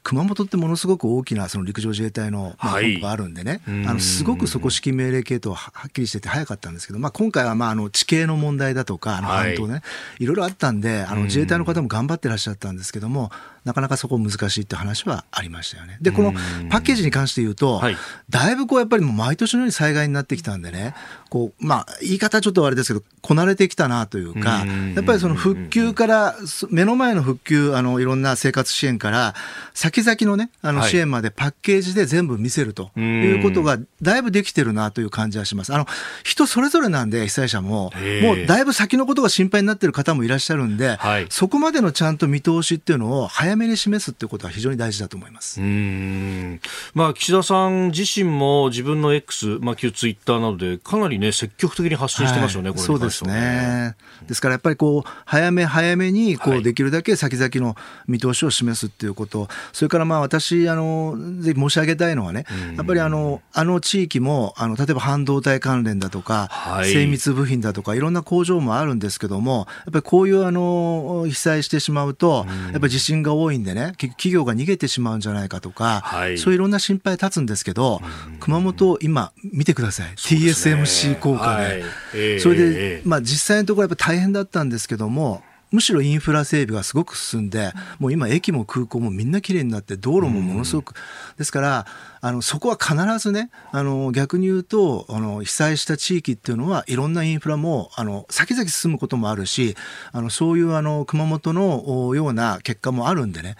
[0.02, 9.78] 熊本ってものすごく大きなその陸上自衛隊の、まあ、本部があるんでね、はい、あのすごくそこ指揮命令系統ははっきりしてて早かったんですけど、まあ、今回はまああの地形の問題だとかあの半島ね、は
[10.18, 13.30] い、いろいろあったんであの自衛隊の方も頑張ってらっしゃったんですけども、
[13.64, 15.96] なかなかそこ難しいって話はありましたよね。
[16.00, 16.32] で、この
[16.70, 17.96] パッケージに関して言うと、はい、
[18.28, 20.94] だいぶこうやっぱりもう毎年のように災害になってきたんでね、
[21.30, 26.36] こう、まあ、言い方ちょっとあれですけど、こなれてきたなというか、やっぱりその復旧から、
[26.70, 29.34] 目の前の復旧、あの、いろんな生活支援から、
[29.72, 35.74] 先々のね、あの、支援までパッケージで全部見せるということが、だいぶできてるなという感じはします。
[35.74, 35.86] あの、
[36.22, 45.60] 人それぞれなんで、被災者も、もうだいぶ先のことが心配になってる方もいらっしゃるんで、はい、そこまでのちゃんと見通しっていうのを早めに示すっていうことは非常に大事だと思います。
[45.60, 46.60] うん。
[46.94, 53.96] まあ、岸田さん自身も自分の X、まあ、旧ツイッターなどでかなり、ね、積極的に発信してますよね、はい、そうですね。
[54.26, 78.00] ですからやっぱりこう早め早めにこうできるだけ先々の見通しを示すっていうこと、はい、それからまあ私あの、ぜひ申し上げたいのはね、やっぱりあのあの地域もあの例えば半導体関連だとか、はい、精密部品だとか、いろんな工場もあるんですけども、やっぱりこういうあの被災してしまうと、やっぱり地震が多多いんでね、企業が逃げてしまうんじゃないかとか、はい、そういういろんな心配立つんですけど、
[78.40, 81.82] 熊本、今、見てください、ね、TSMC 効果で、はい。
[82.14, 85.42] えー、それで、まあ、実際のところ、やっぱ大変だったんですけども、
[85.74, 90.94] むしろインフラ整備がすごく進んで、もう今、駅も空港もみんな綺麗になって、道路もものすごく、
[91.36, 91.86] ですから、
[92.24, 99.76] あのそこは必ずねあの逆に言うとあの被災した地域っていうのはいろんなインフラもあの先々進むこともあるし
[100.10, 103.56] あのそういうあの熊本のような結果もあるんでね。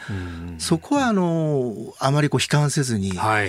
[0.56, 3.48] そこはあのあまりこう悲観せずに、はい、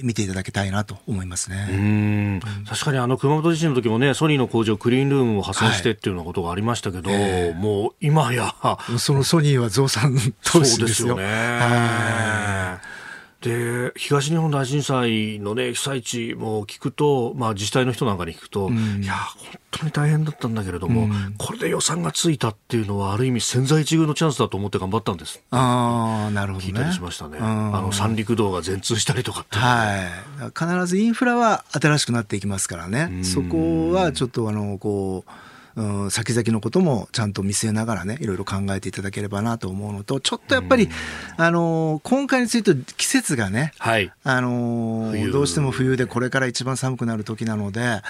[0.00, 2.40] ー、見ていただきたいなと思いますね。
[2.66, 7.52] 確かにあの熊本地震の時もねソニーの工場クリーンルームを破損してっていうようなことがありましたけど、はいえ。
[7.54, 8.54] ー、もう今や。
[8.98, 10.78] そのソニーは増産投資ですよ。
[10.78, 11.24] そうですよね。
[11.24, 12.99] はい
[13.40, 25.42] で東日本大震災の、ね、被災地も聞くと、まあ、自治体の人なんかに聞くと、うん、いや、本当に大変だったんだけれども、うん、これで予算がついたっていうのは、ある意味、千載一遇のチャンスだと思って頑張ったんです。
[25.50, 30.02] あなるほど、ね、聞いたりしましたね、あの三陸道が全通したりとかは
[30.42, 35.30] い、必ずインフラは新しくなっていきますからね、そこはちょっとあのこう。
[35.76, 40.88] うん、先々のこともちゃんと見据えながらねいろいろ考えていただければなと思うのとちょっとやっぱり、
[41.36, 48.02] あの今回について季節がね、はい、あのどうしても冬でこれから一番寒くなる時なので。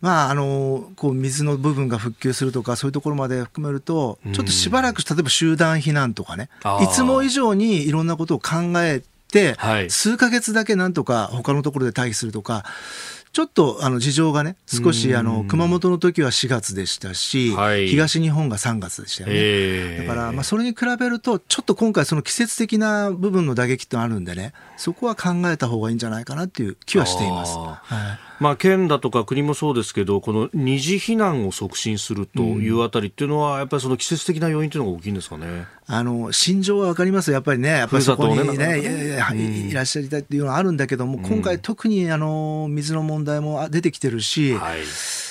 [0.00, 6.50] まあ、あのこう水の部分が復旧するとかそういうところまで含めるとちょっとしばらく例えば集団避難とかね
[6.82, 12.64] いつも以上にいろんなことを考えて、はい、数か月だけなんとか他のところで退避するとか
[13.32, 20.06] ちょっとあの事情がね、少しあの熊本の時は4月でしたし、はい、東日本が3月でしたよね。
[20.06, 27.56] だから、まあ、それに比べると、ちょっと今回、その季節的な部分の打撃ってあるんでね、そこは考えた方がいいんじゃないかなっていう気はしています。
[27.56, 27.82] は
[28.24, 35.66] いまあ、県だとか国もそうですけど、この二次避難を促進するというあたりっていうのは、やっぱりその季節的な要因というのが大きいんですかね？
[35.86, 39.68] あの心情は分かりますやっぱりね、やっぱりそこにね、ね。
[39.70, 44.80] いらっしゃりたいっていうのはあるんだけども、今回、特にあの水の問題も出てきてるし、はい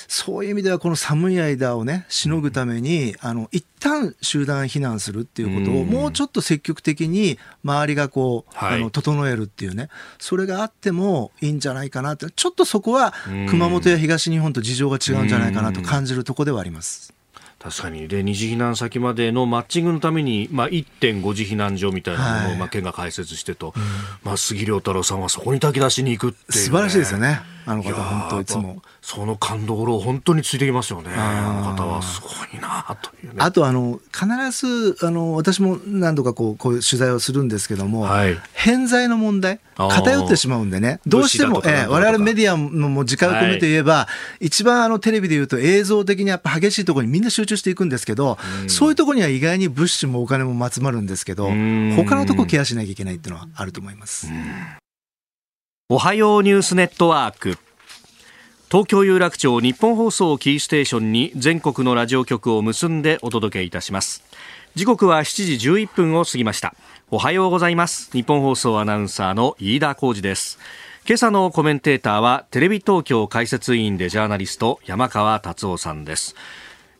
[0.07, 12.27] そういう意味ではこの寒い間をねしのぐためにあの一旦集団避難するっていうことをもうちょっと積極的に周りがこう、あの整えるっていうねそれがあってもいいんじゃないかなって。
[12.35, 13.13] ちょっとそこは
[13.49, 17.13] 熊本や東日本と事情が違うんじゃないかなと感じるところではあります。
[17.59, 18.07] 確かに。
[18.07, 23.73] で二次避難先までのマッチングのために、まあ、1.5次避難所みたいなものを、まあ、県が開設してと、
[24.23, 27.41] まあ、杉良太郎さんはそこに炊き出しに行くっていう、ね、素晴らしいですよね。
[27.65, 28.81] あの方、本当いつも。
[29.07, 31.11] その感動を本当についてきますよね。
[31.15, 44.07] あの方はすごいなという、ね、あと、あの、必ず、あの、私も何度かこう、こういう取材をするんですけども、はい、偏在の問題、偏ってしまうんでね、どうしても、えー、我々メディアのも時間を込めて言えば、は
[44.41, 54.27] い、一番あのテレビで言うと映像的にやっぱ激しいところにみんな集中していくんですけど、うそういうところには意外に物資もお金も集まるんですけど、他のところケアしなきゃいけないっていうのはあると思います。
[55.87, 57.57] おはようニュースネットワーク
[58.69, 64.25] 東京有楽町日本放送キーステーションに全国のラジオ局を結んでお届けいたします。
[64.75, 66.75] 時刻は7時11分を過ぎました。
[67.09, 68.11] おはようございます。
[68.11, 70.59] 日本放送アナウンサーの飯田浩二です。
[71.07, 76.35] 今朝のコメンテーターはテレビ東京解説委員でジャーナリスト山川達夫さんです。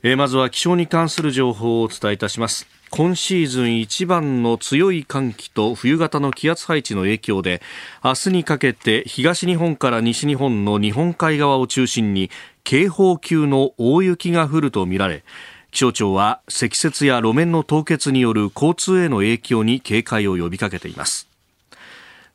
[0.03, 2.76] えまずは気象に関する情報をお伝えいたします。
[2.89, 7.61] 今シーズン一番の強い寒気と冬型の気圧配置の影響で
[8.03, 12.29] 明日にかけて東日本から西日本の日本海側を中心に
[12.63, 15.23] 警報級の大雪が降るとみられ
[15.71, 21.27] 気象庁は積雪や路面の凍結による交通への影響に警戒を呼びかけています。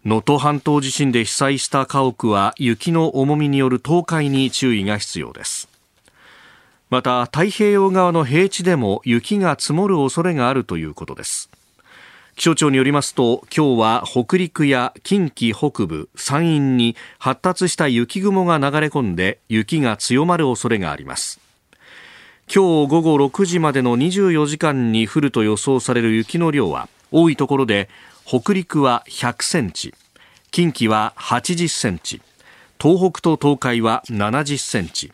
[0.05, 5.72] 能登半島地震で被災した家屋は雪の重みによる倒壊に注意が必要です。
[6.93, 11.49] また太平洋側の平地でも雪が積もる恐れがあるということです。
[12.37, 21.41] 気象庁によりますと今日は北陸や近畿北部山陰に発達した雪雲が流れ込んで雪が強まる恐れがあります。
[22.55, 27.89] 今日午後6時までの24時間に降ると予想される雪の量は多いところで
[28.27, 29.95] 北陸は100センチ
[30.51, 32.21] 近畿は80センチ
[32.79, 35.11] 東北と東海は70センチ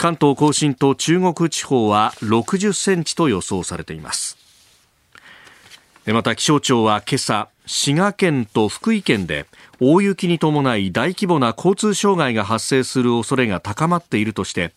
[0.00, 4.38] 関東甲信と中国地方は60センチと予想されています。
[6.06, 9.44] また気象庁は今朝滋賀県と福井県で
[9.78, 14.72] 大雪に伴い大規模な交通障害が発生する恐れが高まっているとして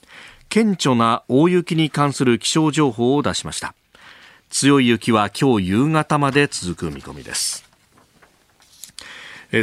[0.50, 3.76] 顕著な大雪に関する気象情報を出しました。
[4.50, 7.64] 強い雪は今日夕方まで続く見込みです。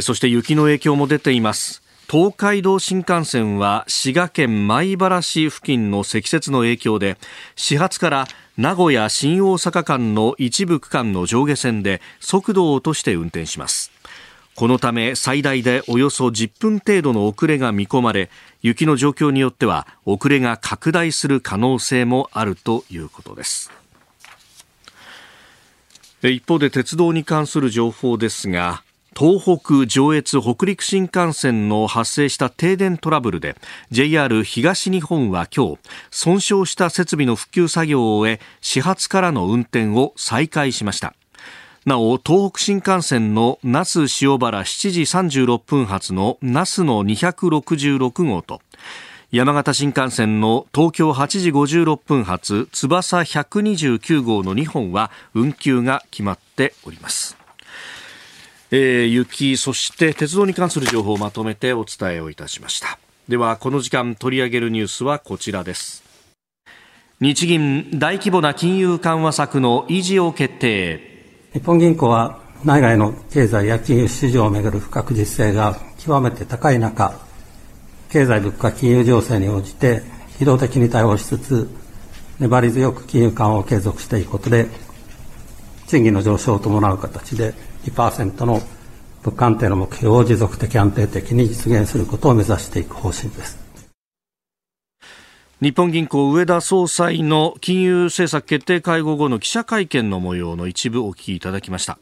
[0.01, 1.83] そして雪の影響も出ています。
[2.11, 7.15] 東海道新幹線は滋賀県米原市付近の積雪の影響で
[7.55, 13.93] 始発から名古屋新大阪間の一部区間の上下線で速度を落として運転します。
[14.55, 18.29] このため最大でおよそ10分程度の遅れが見込まれ
[18.61, 23.71] 雪の状況によっては遅れが拡大する可能性もあるということです。
[26.23, 28.83] 一方で鉄道に関する情報ですが
[29.17, 33.55] 東北上越北陸新幹線の発生した停電トラブルで
[33.91, 41.13] JR 東日本は今日損傷した設備の復旧作業を終え始発からの運転を再開しました。
[41.85, 48.61] なお東北新幹線の那須塩原7時36分発の那須の266号と
[49.31, 57.40] 山形新幹線の東京8時56分発翼129号の2本は運休が決まっております。
[58.73, 62.97] えー、雪、そして鉄道に関する情報をまとめてお伝えをいたしました。
[63.27, 66.03] では、この時間取り上げるニュースはこちらです。
[67.19, 71.01] 日銀大規模な金融緩和策の維持を決定。
[71.51, 77.19] 日本銀行は内外の経済や金融市場をめぐる不確実性が極めて高い中、
[78.09, 80.01] 経済物価金融情勢に応じて
[80.37, 81.69] 機動的に対応しつつ、
[82.39, 84.67] 粘り強く金融緩和を継続していくことで、
[85.87, 87.53] 賃金の上昇を伴う形で
[87.85, 88.61] 2%の
[89.23, 93.59] 物価安定の目標を持続的安定的に実現することを目指していく方針です。
[95.61, 101.99] 日本銀行上田総裁の金融政策決定会合後の記者会見の模様の一部お聞きいただきました。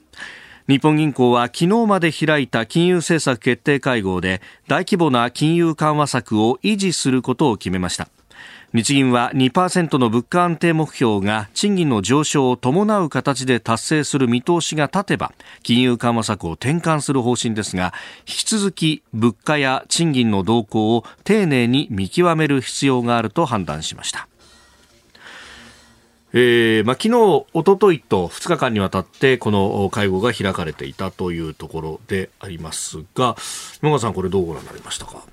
[0.69, 8.07] 日本銀行は昨日まで開いた金融政策決定会合で大規模な金融緩和策を維持することを決めました。
[8.71, 17.93] 日銀は2%の物価安定目標が賃金の上昇を伴う形で達成する見通しが立てば金融緩和策を転換する方針ですが
[18.27, 24.27] 引き続き物価や賃金の動向を丁寧に見極める必要があると判断しました。
[26.31, 33.35] えーまあ、昨日、おとといと2日間にわたってこの会合が開かれていたというところでありますが
[33.81, 35.23] 野川さん、これどうご覧になりましたか？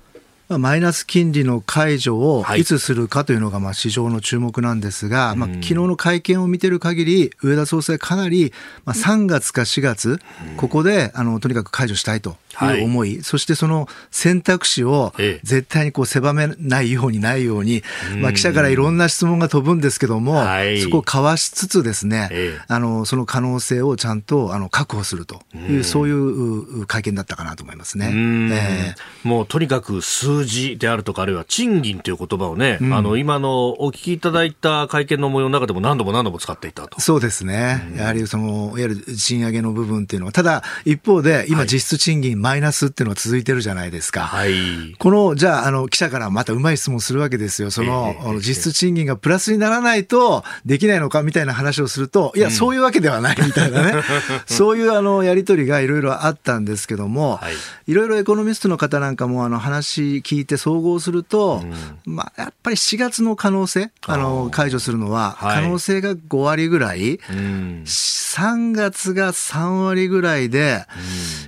[0.49, 2.67] マイナス金利の解除をい。
[2.67, 8.51] つするかというのがまあ市場の注目なんですが、はい、まあ、昨日の会見を見てる限り、上田総裁、かなり
[8.85, 10.19] まあ3月か4月、
[10.57, 17.83] ここであのとにかく解除したいという思い、はい、そしてその選択肢を絶対にこう狭めないようにないように、
[18.17, 22.29] まあ、記者からいろんな質問が飛ぶんですけども、はい、そこをかわしつつですね、
[22.67, 28.11] あのその可能性をちゃんとあの確保するという、そういう会見だったかなと思いますね。
[28.11, 36.99] えー、もうとにかく数字であるとか、あるいは賃金という言葉をね、うん、あの今のお聞きいただいた会見の模様の中でも何度も何度も使っていたと。
[37.01, 37.93] そうですね。
[37.95, 44.21] やはりその、いわゆる賃上げの部分っていうのは、ただ一方で今実質賃金マイナスっていうのが続いてるじゃないですか。
[44.21, 47.71] はい、この、じゃあ、あの、記者からまたうまい質問するわけですよ。
[47.71, 54.03] その、えー、実質賃金がプラスにならないとできないのかみたいな話をすると、いや、そういうわけではないみたいなね。
[54.45, 57.39] そういうあの、やりとりがいろいろあったんですけども、
[57.87, 61.61] いろいろエコノミストの方なんかもあの、話聞いて総合すると、
[62.05, 70.85] うん、まあ、やっぱり4月の可能性、あの、解除するのは、可能性が5割ぐらい、はい、3月が3割ぐらいで、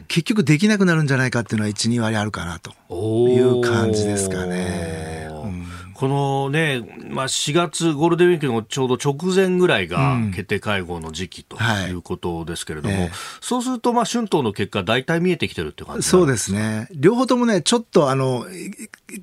[0.07, 2.71] 結局できなくなるんじゃないかっていうのは1、2割あるかなと
[3.27, 5.27] いう感じですかね。
[5.99, 13.11] このね、まあ、4月ゴールデンウィークのちょうど直前ぐらいが決定会合の時期ということですけれども、うんはいえ。
[13.11, 16.87] ー、そうすると、まあ、春闘の結果、大体見えてきてるっていう感じそうですね。
[16.93, 18.45] 両方ともね、ちょっとあの、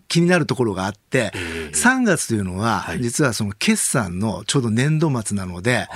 [0.09, 5.89] 気になるところがあって、えー、3月というのは、実はその決算のちょうど年度末なので、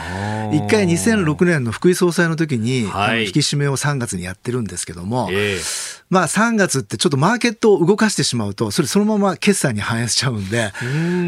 [0.55, 10.73] 一回2006年の福井総裁の時に、はい、引き締めを3月にやってるんですけども、えーまあ3月ってちょっとマーケットを動かしてしまうと、それそのまま決算に反映しちゃうんで、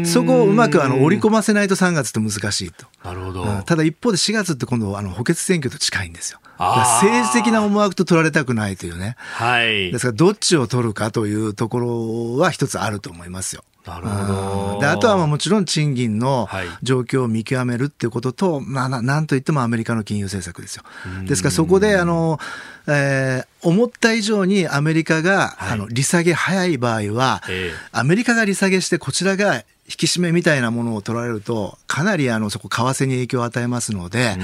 [0.05, 2.85] そこをうまくあの織り込ませないと3月って難しいと。
[3.03, 3.45] なるほど。
[3.65, 6.39] ただ一方で4月って今度あの補欠選挙と近いんですよ。
[6.59, 9.15] 政治的な思惑と取られたくないというね。
[9.17, 9.91] はい。
[9.91, 13.63] ですからどっちを取るかというところは一つあると思いますよ。
[13.85, 14.79] なるほど。
[14.79, 16.47] で、あとはまあもちろん賃金の
[16.83, 20.83] 状況を見極めるっていうことと、はい、まあなんといってもアメリカの金融政策ですよ。
[21.25, 22.39] ですからそこで、あの、
[22.87, 29.63] えー、思った以上にアメリカが、はい、あの利下げ早い場合は、えー、アメリカが利下げしてこちらが引
[29.97, 34.37] き締めみたいなものを取られると、かなりあのそこ、為替に影響を与えますので、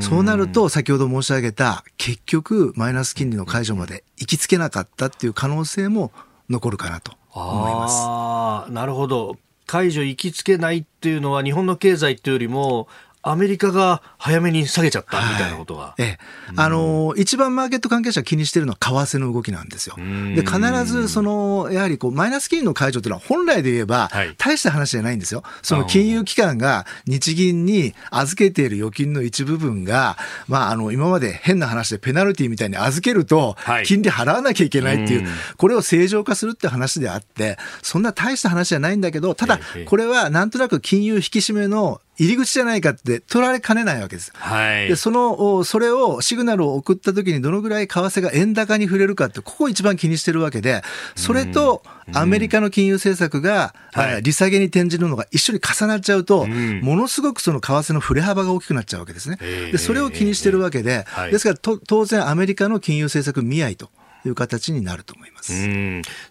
[0.00, 6.12] そうなると、先ほど申し上げた、結局、マイナス金利の解除まで行きつけなかったっていう可能性も
[6.48, 7.12] 残るかなと
[7.44, 8.02] 思います。
[8.06, 9.36] あなるほど。
[9.66, 12.88] 解除行きつけないっていうのは、日本の経済っていうよりも、
[13.28, 15.80] アメリカが早めに下げちゃったみたいなことが。
[15.82, 16.18] はい、ええ。
[16.54, 19.96] あの、一番マーケット関係者気にしてるのは為替の動きなんですよ。
[19.96, 25.42] で、必ず、その、やはりこう、マイナス金利の解除というのは本来で言えば、大した話じゃないんですよ。
[25.62, 30.16] その金融機関が日銀に預けている預金の一部分が、
[30.46, 44.32] まあ、あの、今まで変な話でペナルティみたいに預けると、金利払わなきゃいけないっていう、これを正常化するって話であって、そんな大した話じゃないんだけど、ただ、これはなんとなく金融引き締めの入り口じゃないかって取られかねないわけです。
[44.34, 50.82] はい、でそのそれをシグナルを送った時にどのぐらい為替が円高に触れるかってここを一番気にしてるわけで
[51.14, 59.38] それとアメリカの金融政策が、はい、利下げに転じるのが一緒に重なっちゃうと、ものすごくその為替の振れ幅が大きくなっちゃうわけですね。
[59.72, 63.90] でそれを気にしてるわけで、ですから当然アメリカの金融政策見合いと
[64.24, 65.52] いう形になると思います。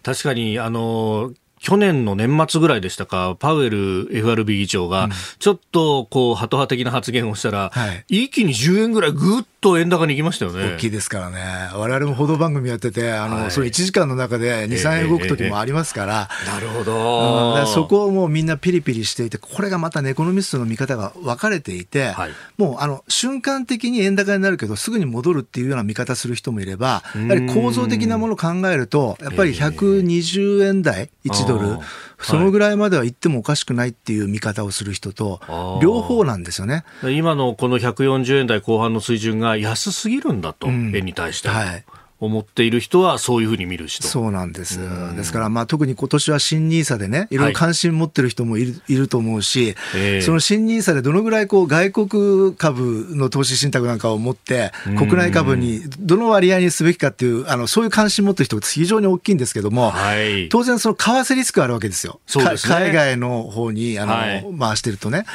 [0.02, 1.32] 確かにあの
[1.66, 5.08] 去年の年末ぐらいでしたか、パウエル FRB 議長が、
[5.40, 10.74] ちょっとこう、ハト派的な発言をしたら、はい、一気に10円ぐらいぐっと円高に行きましたよね。
[10.74, 11.40] 大きいですからね。
[11.74, 16.28] 我々も報道番組やってて、あの、はい、それ1時間の中で2、3円動く時もありますから。
[16.46, 31.78] なるほど、うん、そこをもうみんなピリピリしていて、これがまたネコノミストの見方が分かれていて、はい、もうあの、瞬間的に円高になるけど、すぐに戻るっていうような見方する人もいれば、やはり構造的なものを考えると、やっぱり120円台、1ドル、
[32.18, 35.40] そのぐらいまでは行ってもおかしくないっていう見方をする人と、
[35.82, 36.84] 両方なんですよね。
[37.02, 41.48] 今のこの140円台後半の水準が安すぎるんだと、うん、円に対して。
[41.48, 41.84] はい
[42.18, 44.06] 思っている人はそういうふうに見る人。
[44.06, 44.80] そうなんです。
[45.16, 47.36] ですから、まあ、特に今年は新ニーサでね、い。
[47.36, 62.20] ろいろ関心持ってる人もいるはい、いると思うし、えー、その新ニーサでどのぐらいこう外国株の投資信託なんかを持って、国内株にどの割合にすべきかっていう、あのそういう関心持ってる人が非常に大きいんですけども、はい、当然、その為替リスクあるわけですよ。
[62.26, 65.26] すね、海外の方にあの、はい、回してるとね。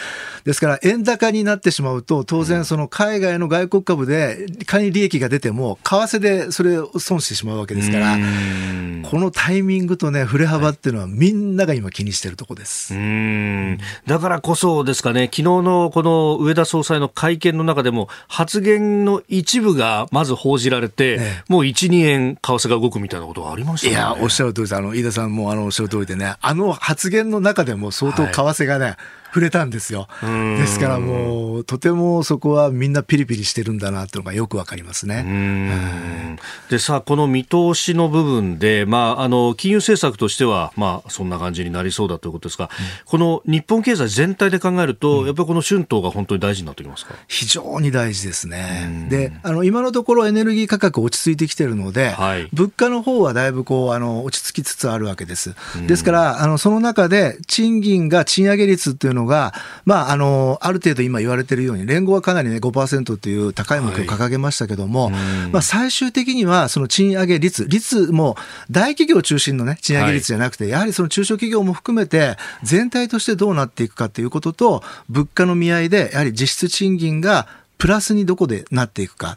[0.43, 8.17] ですから、円高になってしまうと、当然、その海外の外国株で仮に利益が出ても、為替でそれを損してしまうわけですから、
[9.03, 12.93] このタイミングとね、振れ幅っていうのは、みんなが今、気にしてるとこです。
[14.05, 24.75] だからこそですかね、昨日のこの上田総裁の会見の中でも、発言の一部がまず報じられて、ね、もう1、2円、為替が動くみたいなことがありました、ね、いや、おっしゃる通りです。
[24.75, 28.97] あの飯田さんもあのおっしゃる通りでね、あの発言の中でも相当為替がね、はい
[29.33, 30.07] 触れたんですよ。
[30.21, 36.37] ですからもう、とてもそこはみんなピリピリしてるんだなというのがよくわかりますね。
[36.69, 42.69] でさあ、この見通しの部分で、まあ、あの、金融政策としては、まあ、そんな感じになりそうだということですが、うん、
[43.05, 47.15] この日本経済全体で考えると、うん、やっぱりこの春闘が本当に大事になってきますか？
[47.27, 49.07] 非常に大事ですね。
[49.09, 55.55] で、あの、今のところエネルギー価格落ち着いてきてるので、はい、物価の方はだいぶこう、あの、落ち着きつつあるわけです。
[55.87, 59.53] ですから、あの、その中で賃金が賃上げ率っていうののが、
[59.85, 65.13] まあ、あの、ある程度今言われているように、連合はかなりね、5%という高い目標を掲げましたけども、はい、
[65.51, 68.35] まあ、最終的には、その賃上げ率、率も
[68.69, 77.47] 大企業中心のね、賃上げ率じゃなくて、はい、やはりその中小企業も含めて、全体としてどうなっていくかということと、物価の見合いで、やはり実質賃金が
[77.81, 79.35] プラスにどこでなっていくか。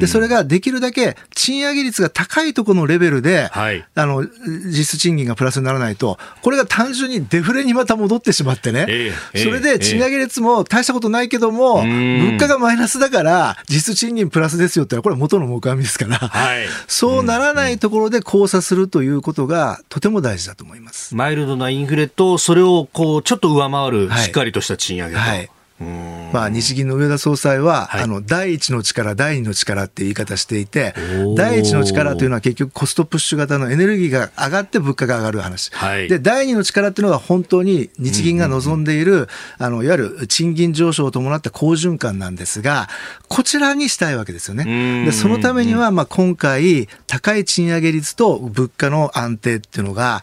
[0.00, 4.26] で、それができるだけ賃上げ率が高いところのレベルで、はい、あの、
[4.66, 8.86] 実質賃金がプラスにならないと、これが単純にデフレにまた戻ってしまってね。
[8.88, 21.14] えー、それで賃上げ率も大したことないけども、物価がマイナスだから、実質賃金プラスですよってこれは元の目みですから、はい、そうならないところで交差するということがとても大事だと思います。
[21.14, 25.20] マイルドなインフレと、それをこう、ちょっと上回るしっかりとした賃上げと。
[25.20, 25.48] はい
[25.80, 30.94] まあ、日銀の上田総裁は、はい、あの第一の力、第二の力って言い方していて、
[31.36, 39.20] 第一の力というのは結局コストプッシュ型のエネルギーが上がって物価が上がる話、はい、で第二の力っていうのは本当に日銀が望んでいる、うん。
[39.20, 42.88] うん、あのいわゆる賃金上昇を伴った好循環なんですが、
[43.28, 45.04] こちらにしたいわけですよね。
[45.04, 50.22] でそのためには、まあ、今回、高い賃上げ率と物価の安定っていうのが、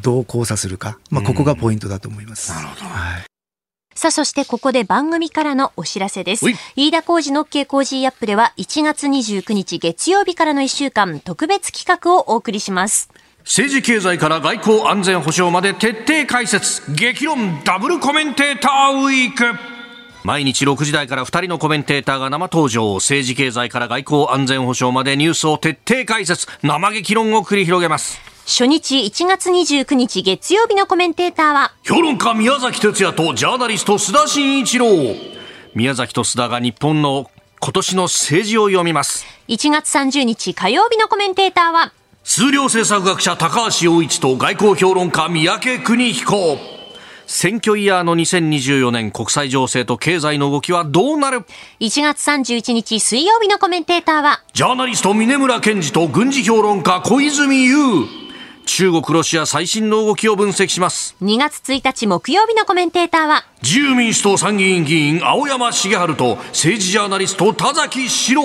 [0.00, 2.52] どう交差するか、まあ、ここがポイントだと思います。
[2.52, 3.37] なるほど、はい
[3.98, 6.46] さあ、そしてここで番組からのお知らせです。
[6.76, 13.10] 飯田浩二の OK 工事アップでは1月29日月曜日からの1週間特別企画をお送りします。
[13.40, 16.82] 政治経済から外交安全保障まで徹底解説。
[16.94, 19.58] 激論ダブルコメンテーターウィーク。
[20.22, 22.94] 毎日6時台から2人のコメンテーターが生登場。
[22.94, 26.46] 政治経済から外交安全保障までニュースを徹底解説。
[26.62, 28.20] 生激論を繰り広げます
[28.50, 34.86] 初日1月29日月曜日のコメンテーターは評論家宮崎哲也とジャーナリスト須田慎一郎。
[35.74, 37.30] 宮崎と須田が日本の
[37.60, 39.26] 今年の政治を読みます。
[39.48, 41.92] 1月30日火曜日のコメンテーターは
[42.24, 46.58] 数量政策学者高橋洋一と外交評論家三宅邦彦。
[47.26, 51.44] 選挙イヤーの2024年国際情勢と経済の動きはどうなる
[51.80, 58.06] ?1 月31日水曜日のコメンテーターはジャーナリスト峰村健二と軍事評論家小泉悠
[58.68, 61.16] 中国ロシア最新の動きを分析します。
[61.22, 68.42] 2月1日木曜日のコメンテーターは自由民主党参議院議員青山茂春と政治ジャーナリスト田崎史郎。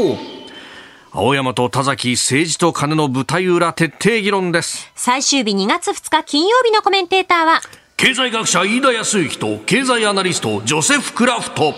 [1.12, 4.90] 青山と田崎政治と金の舞台裏徹底議論です。
[4.96, 7.62] 最終日2月2日金曜日のコメンテーターは
[7.98, 11.74] 経済学者飯田康之と経済アナリストジョセフ・クラフト。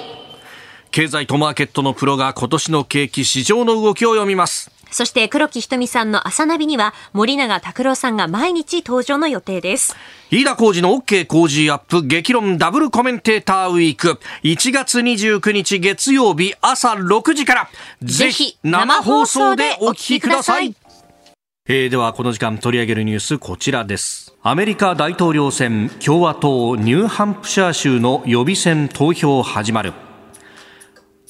[0.91, 9.93] 経済とマーケットのプロが今年の景気市場の動きを読みますそして黒木ひとみさんの朝ナビには森永卓郎さんが毎日登場の予定です。
[10.31, 14.21] 飯田浩二の OK 工事アップ激論ダブルコメンテーターウィーク。
[14.43, 17.69] 1月29日月曜日朝6時から。
[18.03, 20.73] ぜひ生放送でお聞きください。
[21.67, 24.33] えー、ではこの時間取り上げるニュースこちらです。
[24.43, 29.91] アメリカ大統領選共和党ニューハンプシャー州の予備選投票始まる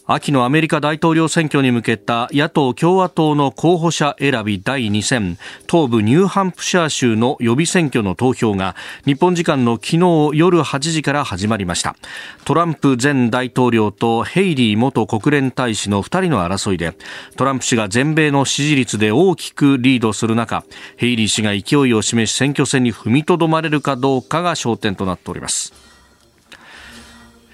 [0.07, 8.75] 秋のアメリカ大統領選挙に向けた野党・共和党の候補者選び第2戦東部ニューハンプシャー州の予備選挙の投票が
[9.05, 9.97] 日本時間の昨日
[10.37, 11.95] 夜8時から始まりました。
[12.43, 16.95] トランプ前大統領とヘイリー元国連大使の2人の争いで
[17.35, 20.65] トランプ氏が全米の支持率で大きくリードする中
[20.97, 25.84] ヘイリー氏が勢いを示し選挙戦に踏みとどまれるかどうかが焦点となっております。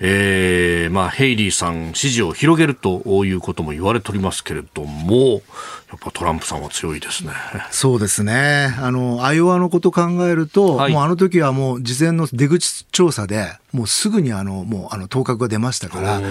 [0.04, 5.44] えー、まあ、ヘイリーさん支持を広げるということも言われておりますけれども、
[5.92, 7.34] やっぱトランプさんは強いですね。
[7.70, 8.74] そうですね。
[8.80, 16.22] あの、アイオワのこと考えると、はい、もうあの時はもう事前の出口調査で、もうすぐにあの、もうあの、当確が出ましたから、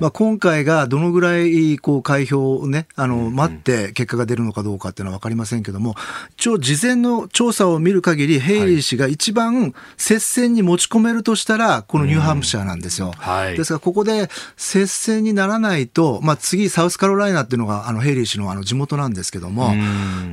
[0.00, 5.94] まあ今回がどのぐらい、こう、開票をね、あの、待って結果が出るのかどうかっていうのはわかりませんけども、
[6.36, 13.12] 一応事前の調査を見る限り、ヘイリー氏が一番接戦に持ち込めるとしたら、このニューハンプシャーなんですよ。
[13.18, 19.74] はい、ですから、ここで接戦にならないと、まあ次、サウスカロライナっていうのが、あの、ヘイリー氏のあの、地元なんですけども、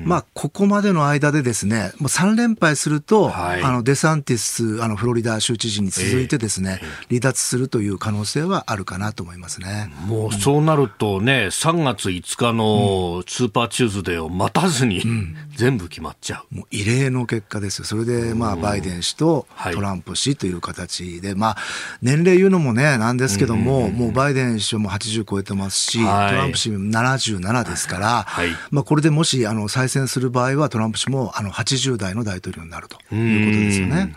[0.06, 9.92] まあ、ここまでの間でですね、もう3連敗すると、はい、あのデサンティス、あのフロリダ州知事に続いてですね、えー、離脱するという可能性はあるかなと思いますね。
[10.06, 16.56] もうそうなるとね、3月5日のスーパーチューズデーを待たずに、うん、全部決まっちゃう。
[16.56, 17.86] もう異例の結果ですよ。
[17.86, 21.58] それで、まあ、バイデン氏とトランプ氏という形で、はい、まあ、
[22.02, 34.16] 年齢言うのもね、なんですけども、もうバイデン氏も80超えてますし、はい、トランプ氏も77ですから、はい、まあ、これでもしあの再選する場合は、トランプ氏もあの80代の大統領になるということですよね。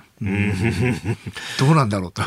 [1.59, 2.23] どうなんだろうと。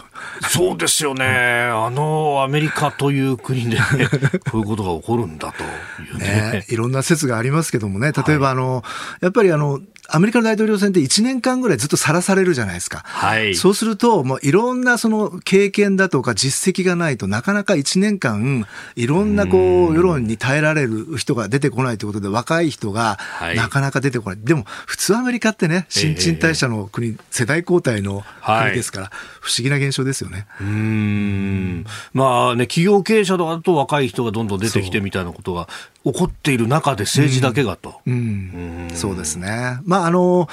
[0.49, 1.25] そうですよね。
[1.25, 3.77] あのアメリカという国で、
[4.51, 5.63] こういうことが起こるんだと
[6.03, 6.65] いうねね。
[6.69, 8.83] いろんな説がありますけどもね、例えばあの、はい、
[9.21, 9.79] やっぱりあの、
[10.09, 13.03] アメリカの大統領選って1年間ぐらいずっとさらされるじゃないですか。
[13.05, 13.55] はい。
[13.55, 23.17] そうすると、もういろんなその経験だとか実績がないとなかなか1年間、いろんなこう、世論に耐えられる人が出てこないということで、若い人が
[23.55, 24.37] なかなか出てこない。
[24.37, 30.47] はい、でも、普通アメリカってね、新陳代謝の国、えー、世代交代の国ですから、はい、不思議な現象ですよね。
[30.61, 31.85] うん。
[32.13, 35.67] まあね、企業経営者だと若い人がどんどん出てきてみたいなことが
[36.05, 37.95] 起こっている中で政治だけがと。
[38.05, 39.79] うん、うん、そうですね。
[39.83, 40.47] まあ、あの、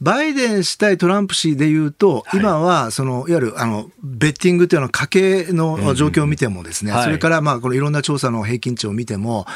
[0.00, 9.46] バイデン氏対トランプ氏でいうと、はい、今は、その、いわゆる、あの、ベッティングというのは家計の状況を見てもですね、うんうん、それから、まあ、このいろんな調査の平均値を見ても、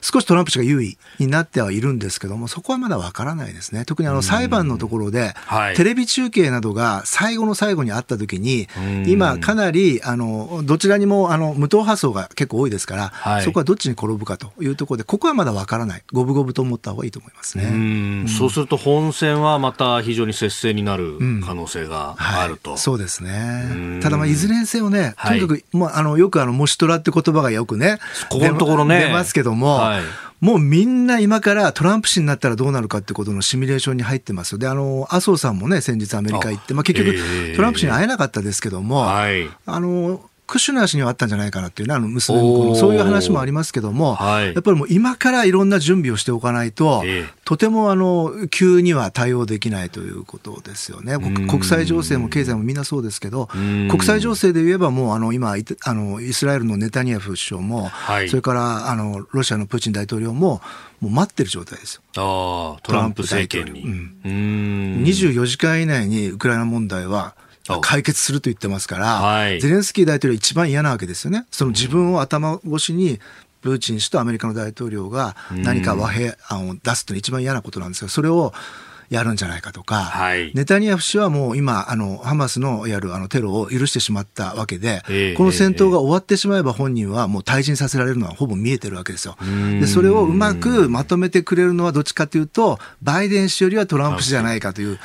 [0.00, 3.84] 少しトランプ氏が優位になってはいるんですけども、そこはまだわからないですね。
[3.84, 5.34] 特にあの裁判のところで、
[5.76, 8.68] テレビ中継などが最後の最後にあったときに、
[9.06, 16.02] 今かなり、あの、どちらにも、あの、無党派層が結構多いですから、はい、そこはどっちに転ぶかというところで、ここはまだわからない。
[16.12, 18.24] 五分五分と思った方がいいと思いますね。
[18.26, 22.70] うそうすると本戦はまた非常に接戦になる可能性があると。
[22.70, 24.00] はい、そうですね。
[24.02, 29.00] ただまあ、いずれにせよね、とにかく、まあ、あの、よくあの、もしトラって言葉がよくね、ここのところね。
[29.00, 30.02] 出ますけども、はい。
[30.40, 51.18] もうみんな今からトランプ氏になったらどうなるかってことのシミュレーションに入ってますで、あの、麻生さんもね、先日アメリカ行って、まあ結局、トランプ氏に会えなかったですけども、はい、あの、クシュナー氏にはあったんじゃないかなっていうね、あの娘のそういう話もありますけども、はい、やっぱりもう今からいろんな準備をしておかないと、えー、とてもあの急には対応できないということですよね。
[51.18, 60.62] 国際情勢も経済もみんなそうですけど、国際情勢で言えばもうあの今あのイスラエルのネタニヤフ首相も、はい、それからあのロシアのプーチン大統領も
[61.00, 62.02] もう待ってる状態ですよ。
[62.16, 63.82] あトランプ政権に。
[63.84, 67.34] うん、24時間以内にウクライナ問題は
[67.80, 71.46] 解決すると言ってますから、はい、ゼレンスキー大統領一番嫌なわけですよね。
[71.50, 73.20] その自分を頭越しに
[73.60, 78.52] プーチン氏とアメリカの大統領が何か和平案を出すというのは一番嫌なことなんですが、それを
[79.10, 89.36] やるんじゃないかとか、はい、ネタニヤフ氏はもう今、あのハマスのやるあのテロを許してしまったわけで、えー、この戦闘が終わってしまえば本人はもう退陣させられるのはほぼ見えてるわけですよ。
[89.80, 94.98] でそれをうまくまとめてくれるのはどっちかというと、バイデン氏よりはトランプ氏じゃないかという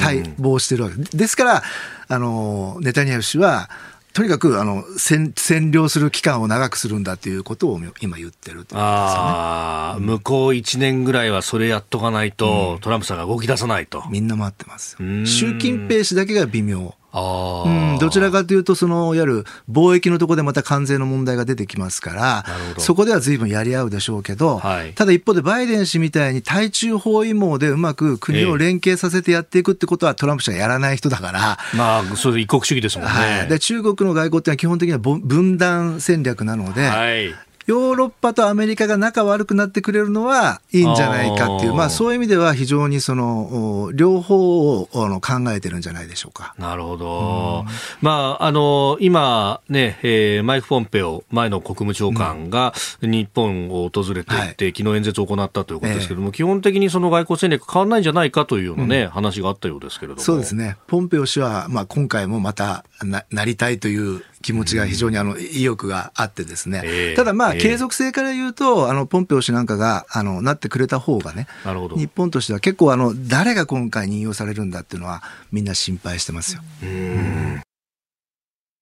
[0.00, 0.96] 待望してるわけ。
[0.96, 1.62] ですから、
[2.08, 3.68] あのネタニヤフ氏は、
[4.16, 14.04] とにかくあの占占領する期間を長くするんだということを今言ってると、ね、あ向こう1年ぐらいはそれやっとかないと、うん、トランプさんが動き出さないと。
[14.08, 14.96] みんな待ってます。
[15.26, 16.94] 習近平氏だけが微妙。
[17.16, 22.44] うん、どちらかというと、その、いわゆる貿易のところでまた関税の問題が出てきますから、
[22.78, 31.58] そこでは随分やり合うでしょうけど、はい、ただ一方でバイデン氏みたいに対中包囲網でうまく国を連携させてやっていくってことはトランプ氏はやらない人だから。
[31.74, 33.12] まあ、それ一国主義ですもんね。
[33.12, 37.34] はい、で中国の外交ってのは基本的には分断戦略なので、はい
[37.66, 46.54] ヨーロッパとアメリカが仲悪くなってくれるのはいいんじゃないかっていう、まあ、そういう意味では非常にその両方をあの考えてるんじゃないでしょうか。
[46.58, 47.64] なるほど、
[48.00, 60.20] まあ、あの今ね、えー、マイク・ポンペオ前の国務長官が日本を訪れていって、うん、昨日演説を行ったということですけれども、えー、基本的にその外交戦略変わらないんじゃないかというようなね、うん、話があったようですけれども。
[60.22, 71.48] そうですね、ポンペオ氏は、まあ、今回もまたななりたいという気持ちが非常にあの意欲があってですね、えー、ただまあ継続性から言うと、あのポンペオ氏なんかがあのなってくれた方がね、
[71.96, 76.62] 日本としては結構あの誰が今回任用されるんだっていうのはみんな心配してますよ。
[76.80, 77.60] え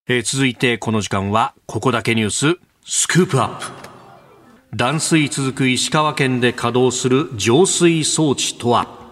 [0.06, 2.60] ー、続いてこの時間はここだけニュース。
[2.84, 3.66] スクープアップ。
[4.76, 9.03] 断水続く石川県で稼働する浄水装置とは？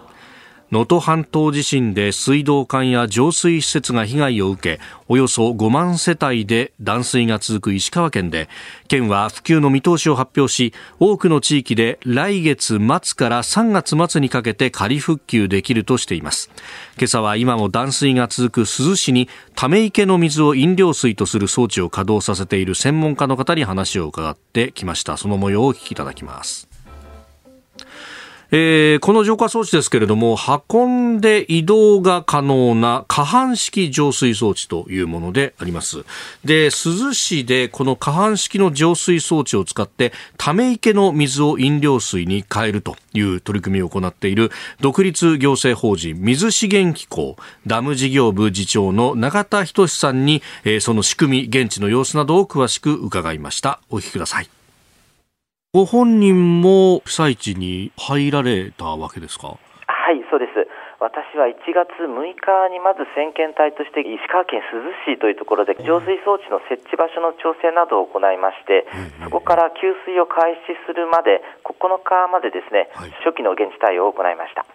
[0.72, 8.48] 能登半島地震で水道管や浄水施設が被害を受けおよそ5万世帯で断水が続く石川県で
[8.88, 16.50] 県は復旧の見通しを発表し多くの地域で来月末から3月末にかけて仮復旧できるとしています。
[16.96, 25.18] 今朝は今も断水が続く珠洲市にため池の水を飲料水とする装置を稼働させている専門家の方に話を伺ってきました。
[25.18, 26.71] その模様をお聞きいただきます。
[28.54, 30.36] えー、この浄化装置ですけれども、
[30.70, 36.04] 運んで移動が可能な下半式浄水装置というものであります。
[36.44, 44.50] で、珠洲市でこの下半式の浄水装置を使って、ため池の水を飲料水に変えるという取り組みを行っている、
[44.80, 47.36] 独立行政法人水資源機構
[47.66, 53.80] ダム事業部次長の永田仁さんに、えー、その仕組み、現地の様子などを詳しく伺いました。
[53.88, 54.61] お聞きください。
[55.74, 59.56] ご本人も被災地に入られたわけですか？
[59.88, 60.68] はい、そうです。
[61.00, 68.84] 私は1月6日にまず先遣隊として石川県珠洲市というところで浄水装置の設置場所の調整などを行いまして、
[69.24, 71.72] そこから給水を開始するまで9
[72.04, 72.92] 日までですね、
[73.24, 74.68] 初期の現地対応を行いました。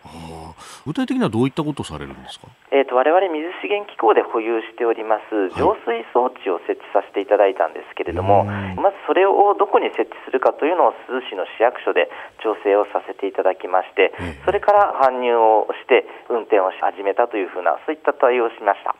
[0.87, 12.07] 具体的にはどういったことをされるんですか、えーと、我々水資源機構で保有しております浄水装置を設置させていただいたんですけれども、はい、まずそれをどこに設置するかというのを珠洲市の市役所で
[12.39, 14.15] 調整をさせていただきまして、
[14.45, 18.95] それから搬入をして運転をし始めたというふうなそういった対応をしました。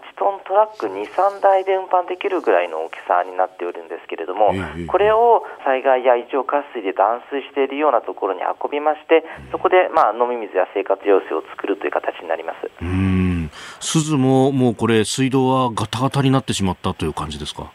[0.00, 4.52] 8トントラック2、3台で運搬できるぐらいの大きさになっているんですけれども、
[4.88, 12.70] これを災害や異常渇水で断水しているようなところに運びまして、そこでまあ飲み水や生活用水を作るという形になります。
[12.82, 13.50] うん。
[13.80, 17.70] 鈴ももうこれ、水道はガタガタになってしまったという感じですか？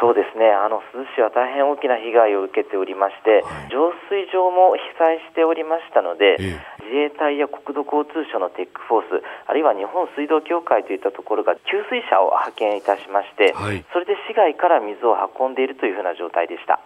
[0.00, 16.80] そうですね、あの珠洲市は大変大きな被害を受けておりまして、はい、浄水場も被災しておりましたので、ええ、自衛隊や国土交通省のテックフォース、あるいは日本水道協会といったところが給水車を派遣いたしまして、はい、それで市外から水を運んでいるというふうな状態でした。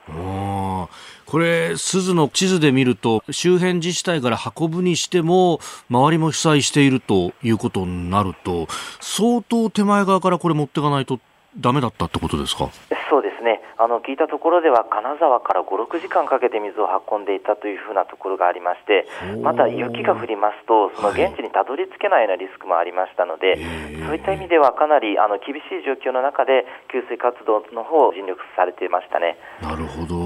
[1.27, 8.67] これ、鈴の地図で見ると、周辺自治体から運ぶにしても、周りも被災しているということになると、
[9.01, 11.21] 相当手前側からこれ持っていかないと
[11.57, 12.69] ダメだったってことですか？
[13.11, 13.30] そうで
[13.81, 19.09] あの聞いたところでは金沢から5、6時間かけて水を運んでいたというふうなところがありまして、
[19.41, 29.41] また雪が降りますと、その現地にたどり着けないようなリスクもありましたので、はい、そういった意味ではかなりあの厳しい状況の中で、給水活動の方を尽力されていましたね。
[29.65, 30.21] なるほど。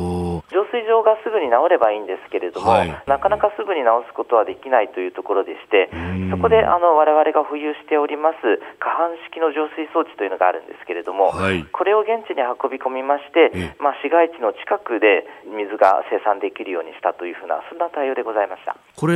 [0.50, 5.90] 浄水場がすぐに治ればいいんですけれども、はい、なかなかすぐに治すことはできないというところでして、
[6.30, 8.38] そこであの我々が保有しております
[8.78, 13.43] 下半式の浄水装置というのがあるんですけれども、はい、これを現地に運び込みまして、
[13.78, 15.26] まあ、市街地の近くで
[15.57, 18.76] 水が生産できるようにしたというふうな、そんな対応でございました。
[18.97, 19.14] これ、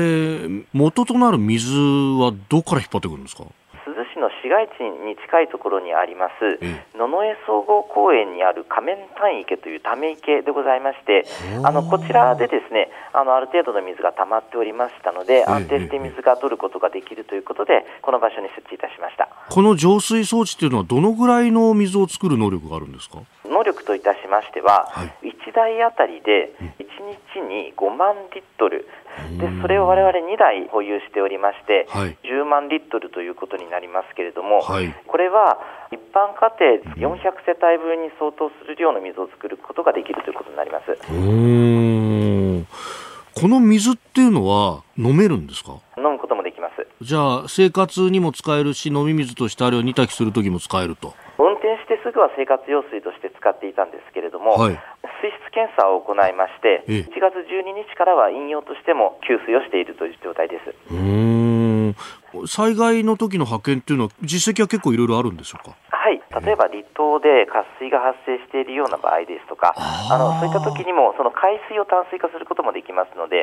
[0.72, 3.44] 元となる水はどこから引っ張ってくるんですか？
[3.84, 6.58] 珠洲市の市市街地に近いところにあります
[6.96, 11.24] 野々江総合公園にある仮面単池というため池でございまして
[11.62, 19.28] あのこちらでですねあのある程度の水が溜まっておりましたので安定して水が取ることができるということでこの場所に設置いたしました。
[19.50, 23.20] この浄水装置というのはどのぐらいの水を作る能力があるんですか？
[23.44, 26.84] 能力といたしましては、はい、1台あたりで1
[27.34, 28.86] 日に5万リットル。
[29.38, 35.58] でそれを我々2台保有しておりまして、はい、10万リットルということになりますけれども、はい、これは
[35.90, 36.52] 一般家
[36.96, 40.84] 庭400世帯分に相当する量の水を作ることができるということになります。
[43.40, 45.78] この水っていうのは飲めるんですか？
[45.96, 46.86] 飲むこともできます。
[47.00, 51.14] じゃあ生活にも使えるし飲み水としてあれを煮炊きするときも使えると。
[51.38, 54.78] 運転してすぐは生活用水として使っていたんですけれども、はい、
[55.20, 60.74] 水質検査を行いまして、1月12日からは飲用としても給水をしているという状態です。
[60.92, 61.94] うん
[62.46, 65.74] 災害の時の派遣っていうのは、実績は結構いろいろあるんでしょうか？
[65.90, 73.42] はい、例えば離島で渇水が発生しているような場合ですとか、あのそういった時にも、その海水を淡水化することもできますので、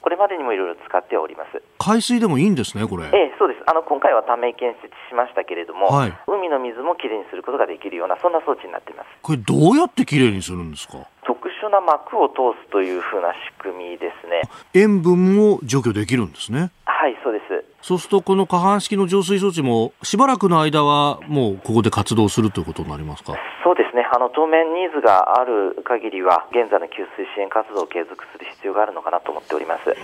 [0.00, 3.04] これまでにもいろいろ使っております海水でもいいんですね、これ。
[3.12, 11.06] ええ、そうですあの今回はため池設置しましたけれども、はい、海の水もきれいにすることができるような、そんな装置になっていますこれ、どうやってきれいにするんですか？
[11.24, 14.42] 特殊な膜を通すというふうな仕組みですね。
[14.74, 16.72] 塩分も除去できるんですね。
[16.84, 17.61] はい、そうです。
[17.82, 23.34] そうすると、この下半式の浄水装置も、しばらくの間は、もうここで活動するということになりますか？
[23.64, 29.94] そうですね、あの当面、ニーズがある限りは、現在の給水支援活動を継続する必要があるのかなと思っております。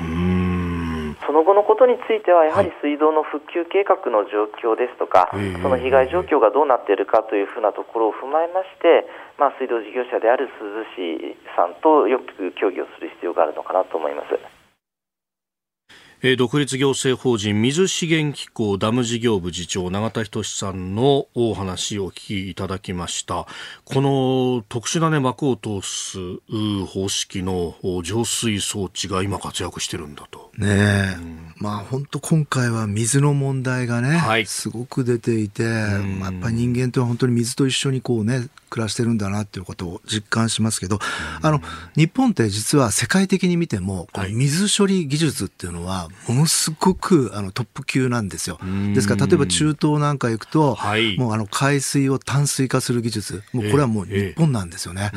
[1.27, 9.07] その後のことについては、やはり水道の復旧計画の状況ですとか、はい、その被害状況がどうなっているかというふうなところを踏まえまして、
[9.37, 14.58] まあ、水道事業者である珠洲市さんとよく協議をする必要があるのかなと思います。
[16.21, 23.47] えー、独立行政法人水資源機構ダム事業部次長永田仁さんのお話をお聞きいただきました。
[23.85, 26.19] この特殊な、ね、膜を通す
[26.87, 30.51] 方式の浄水装置が今活躍してるんだと。
[30.59, 40.99] ねえ、うん、まあ本当今回は水の問題がね、はい、すごく出ていて、まあ、やっぱり人間とは本当に水と一緒にこうね暮らしてるんだなっていうことを実感しますけど、
[41.43, 41.61] あの
[41.97, 48.59] 日本って実は世界的に見てもこの水処理技術っていうのはものすごくあのトップ級なんですよ。
[48.95, 55.11] ですから例えば中東なんか行くと、はい、もうあの海水を淡水化する技術、もうこれはもう日本なんですよね。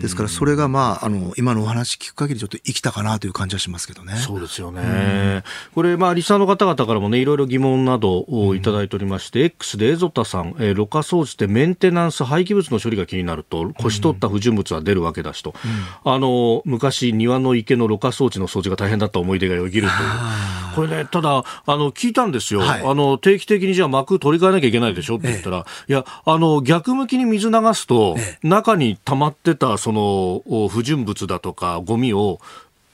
[0.00, 4.16] ですからそれがまああの今のお話聞く限りちょっと生きたかなという感じはしますけどね。
[4.16, 5.42] そうですよね。
[5.74, 15.54] これまあリサの方々からもねいろいろ疑問などをいただいておりまして、X でエゾタさん、えー、ろ過装置でメンテナンス廃棄物の処理が気になると腰取った不純物は出るわけだしと、
[16.04, 20.08] うん、あの昔庭の池のろ過装置の掃除が大変だった思い出がよぎるという。
[20.76, 22.60] これね、ただ、あの、聞いたんですよ。
[22.60, 32.40] はい、あの、定期的にじゃあ膜取り替えなきゃいけないでしょって言ったら、ええ、いや、あの、逆向きに水流すと、え、中に溜まってた、その、不純物だとか、ゴミを、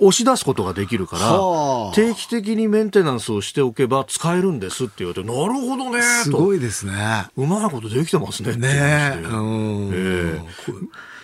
[0.03, 7.27] 押し出すことができるから、定期的にメンテナンスをしておけば使えるんですって言われて、なるほどねすごいですね。
[7.37, 8.57] うまいことできてますね。
[8.57, 8.69] ね
[9.17, 9.23] え。
[9.25, 10.47] うん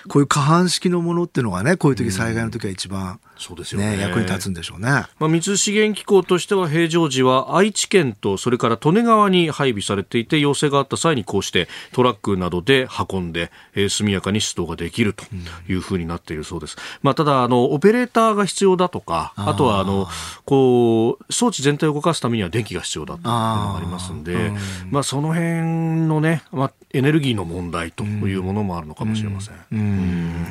[0.09, 15.25] こういう下半式のものっていうのがね、こういう時災害の時は一番そうですよね、ね、役に立つんでしょうね、まあ、水資源機構としては平常時は愛知県とそれから利根川に配備されていて要請があった際にこうしてトラックなどで運んで、えー、速やかに出動ができると
[15.69, 20.07] いうふうになっているそうです、まあ、ただあのオペレーターが必要だとかあとはあの
[20.45, 24.53] こう装置全体を動かすためには電気が必要だというのがありますんで
[24.91, 29.55] まあ、その辺のね、まあ、エネルギーの問題というものもあるのかもしれません。
[29.73, 30.47] うん、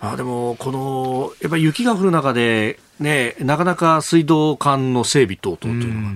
[0.00, 6.08] あでもこのやっぱり雪が降る中でね、なかなか水道管の整備等々というのが、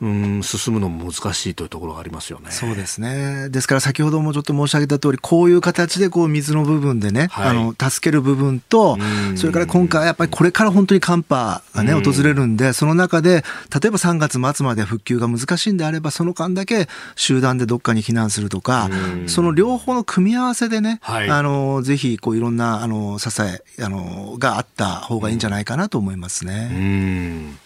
[0.00, 2.50] うん、ん、進むのも難しいというところがありますよね。
[2.50, 3.50] そうですね。
[3.50, 8.96] ですから先ほどもちょっと申し上げた通り、こういう形でこう水の部分でね、はい、あの、助ける部分と、
[9.36, 13.44] それから今回やっぱりこれから本当に寒波がね、訪れるんで、その中で、
[13.82, 18.88] 例えば3月末まで復旧が難しいんであれば、その間だけ集団でどっかに避難するとか、
[19.26, 26.29] その両方の組み合わせでね、はい、あの、ぜひこういろんな、あの、支え、あの、があった方がいいんじゃないかなと思います。
[26.30, 26.70] ますね。
[26.72, 27.58] うん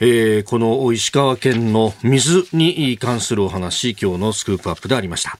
[0.00, 5.38] えー、この石川県の水に関するお話、今日のスクープアップでありました。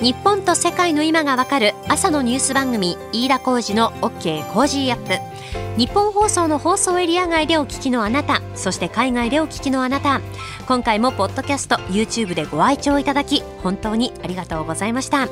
[0.00, 10.20] 日本と世界の今がわかる朝のニュース番組飯田浩司の OK コージーアップ日本放送の放送エリア外でお聞きのあなたそして海外でお聞きのあなた
[10.66, 15.28] 今回もポッドキャスト YouTube でご愛聴いただき本当にありがとうございました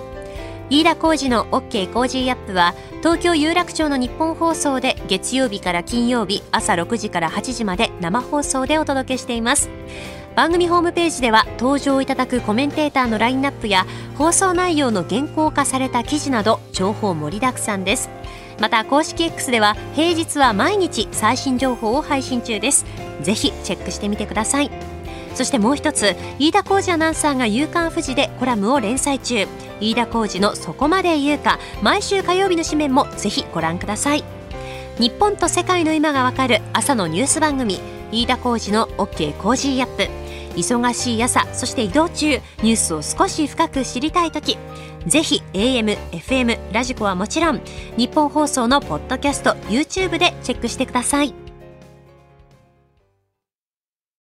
[0.71, 9.69] 飯田浩二の OK Cozy Up は東京有楽町のニッポン放送で月曜日から金曜日朝6時から8時まで生放送でお届けしています。
[10.37, 13.85] 番組ホームページでは登場いただくコメンテーターのラインナップや
[14.17, 18.09] 放送内容の原稿化された記事など情報盛りだくさんです。
[18.61, 22.87] また公式 X では平日は毎日最新情報を配信中です。
[23.23, 24.71] ぜひチェックしてみてください。
[25.35, 29.47] そしてもう一つ飯田浩二アナウンサーが夕刊フジでコラムを連載中。
[29.81, 34.25] 飯田浩二のそこまで言うか毎週火曜日の紙面もぜひご覧ください。
[34.99, 37.81] 日本と世界の今がわかる朝のニュース番組。
[38.13, 40.31] 飯田浩二の OK Cozy Up。
[40.57, 44.59] 忙しい朝そして移動中ニュースを少し深く知りたい時。
[45.07, 47.61] ぜひ AM、FM、ラジコはもちろん
[47.97, 51.50] ニッポン放送のポッドキャスト YouTube でチェックしてください。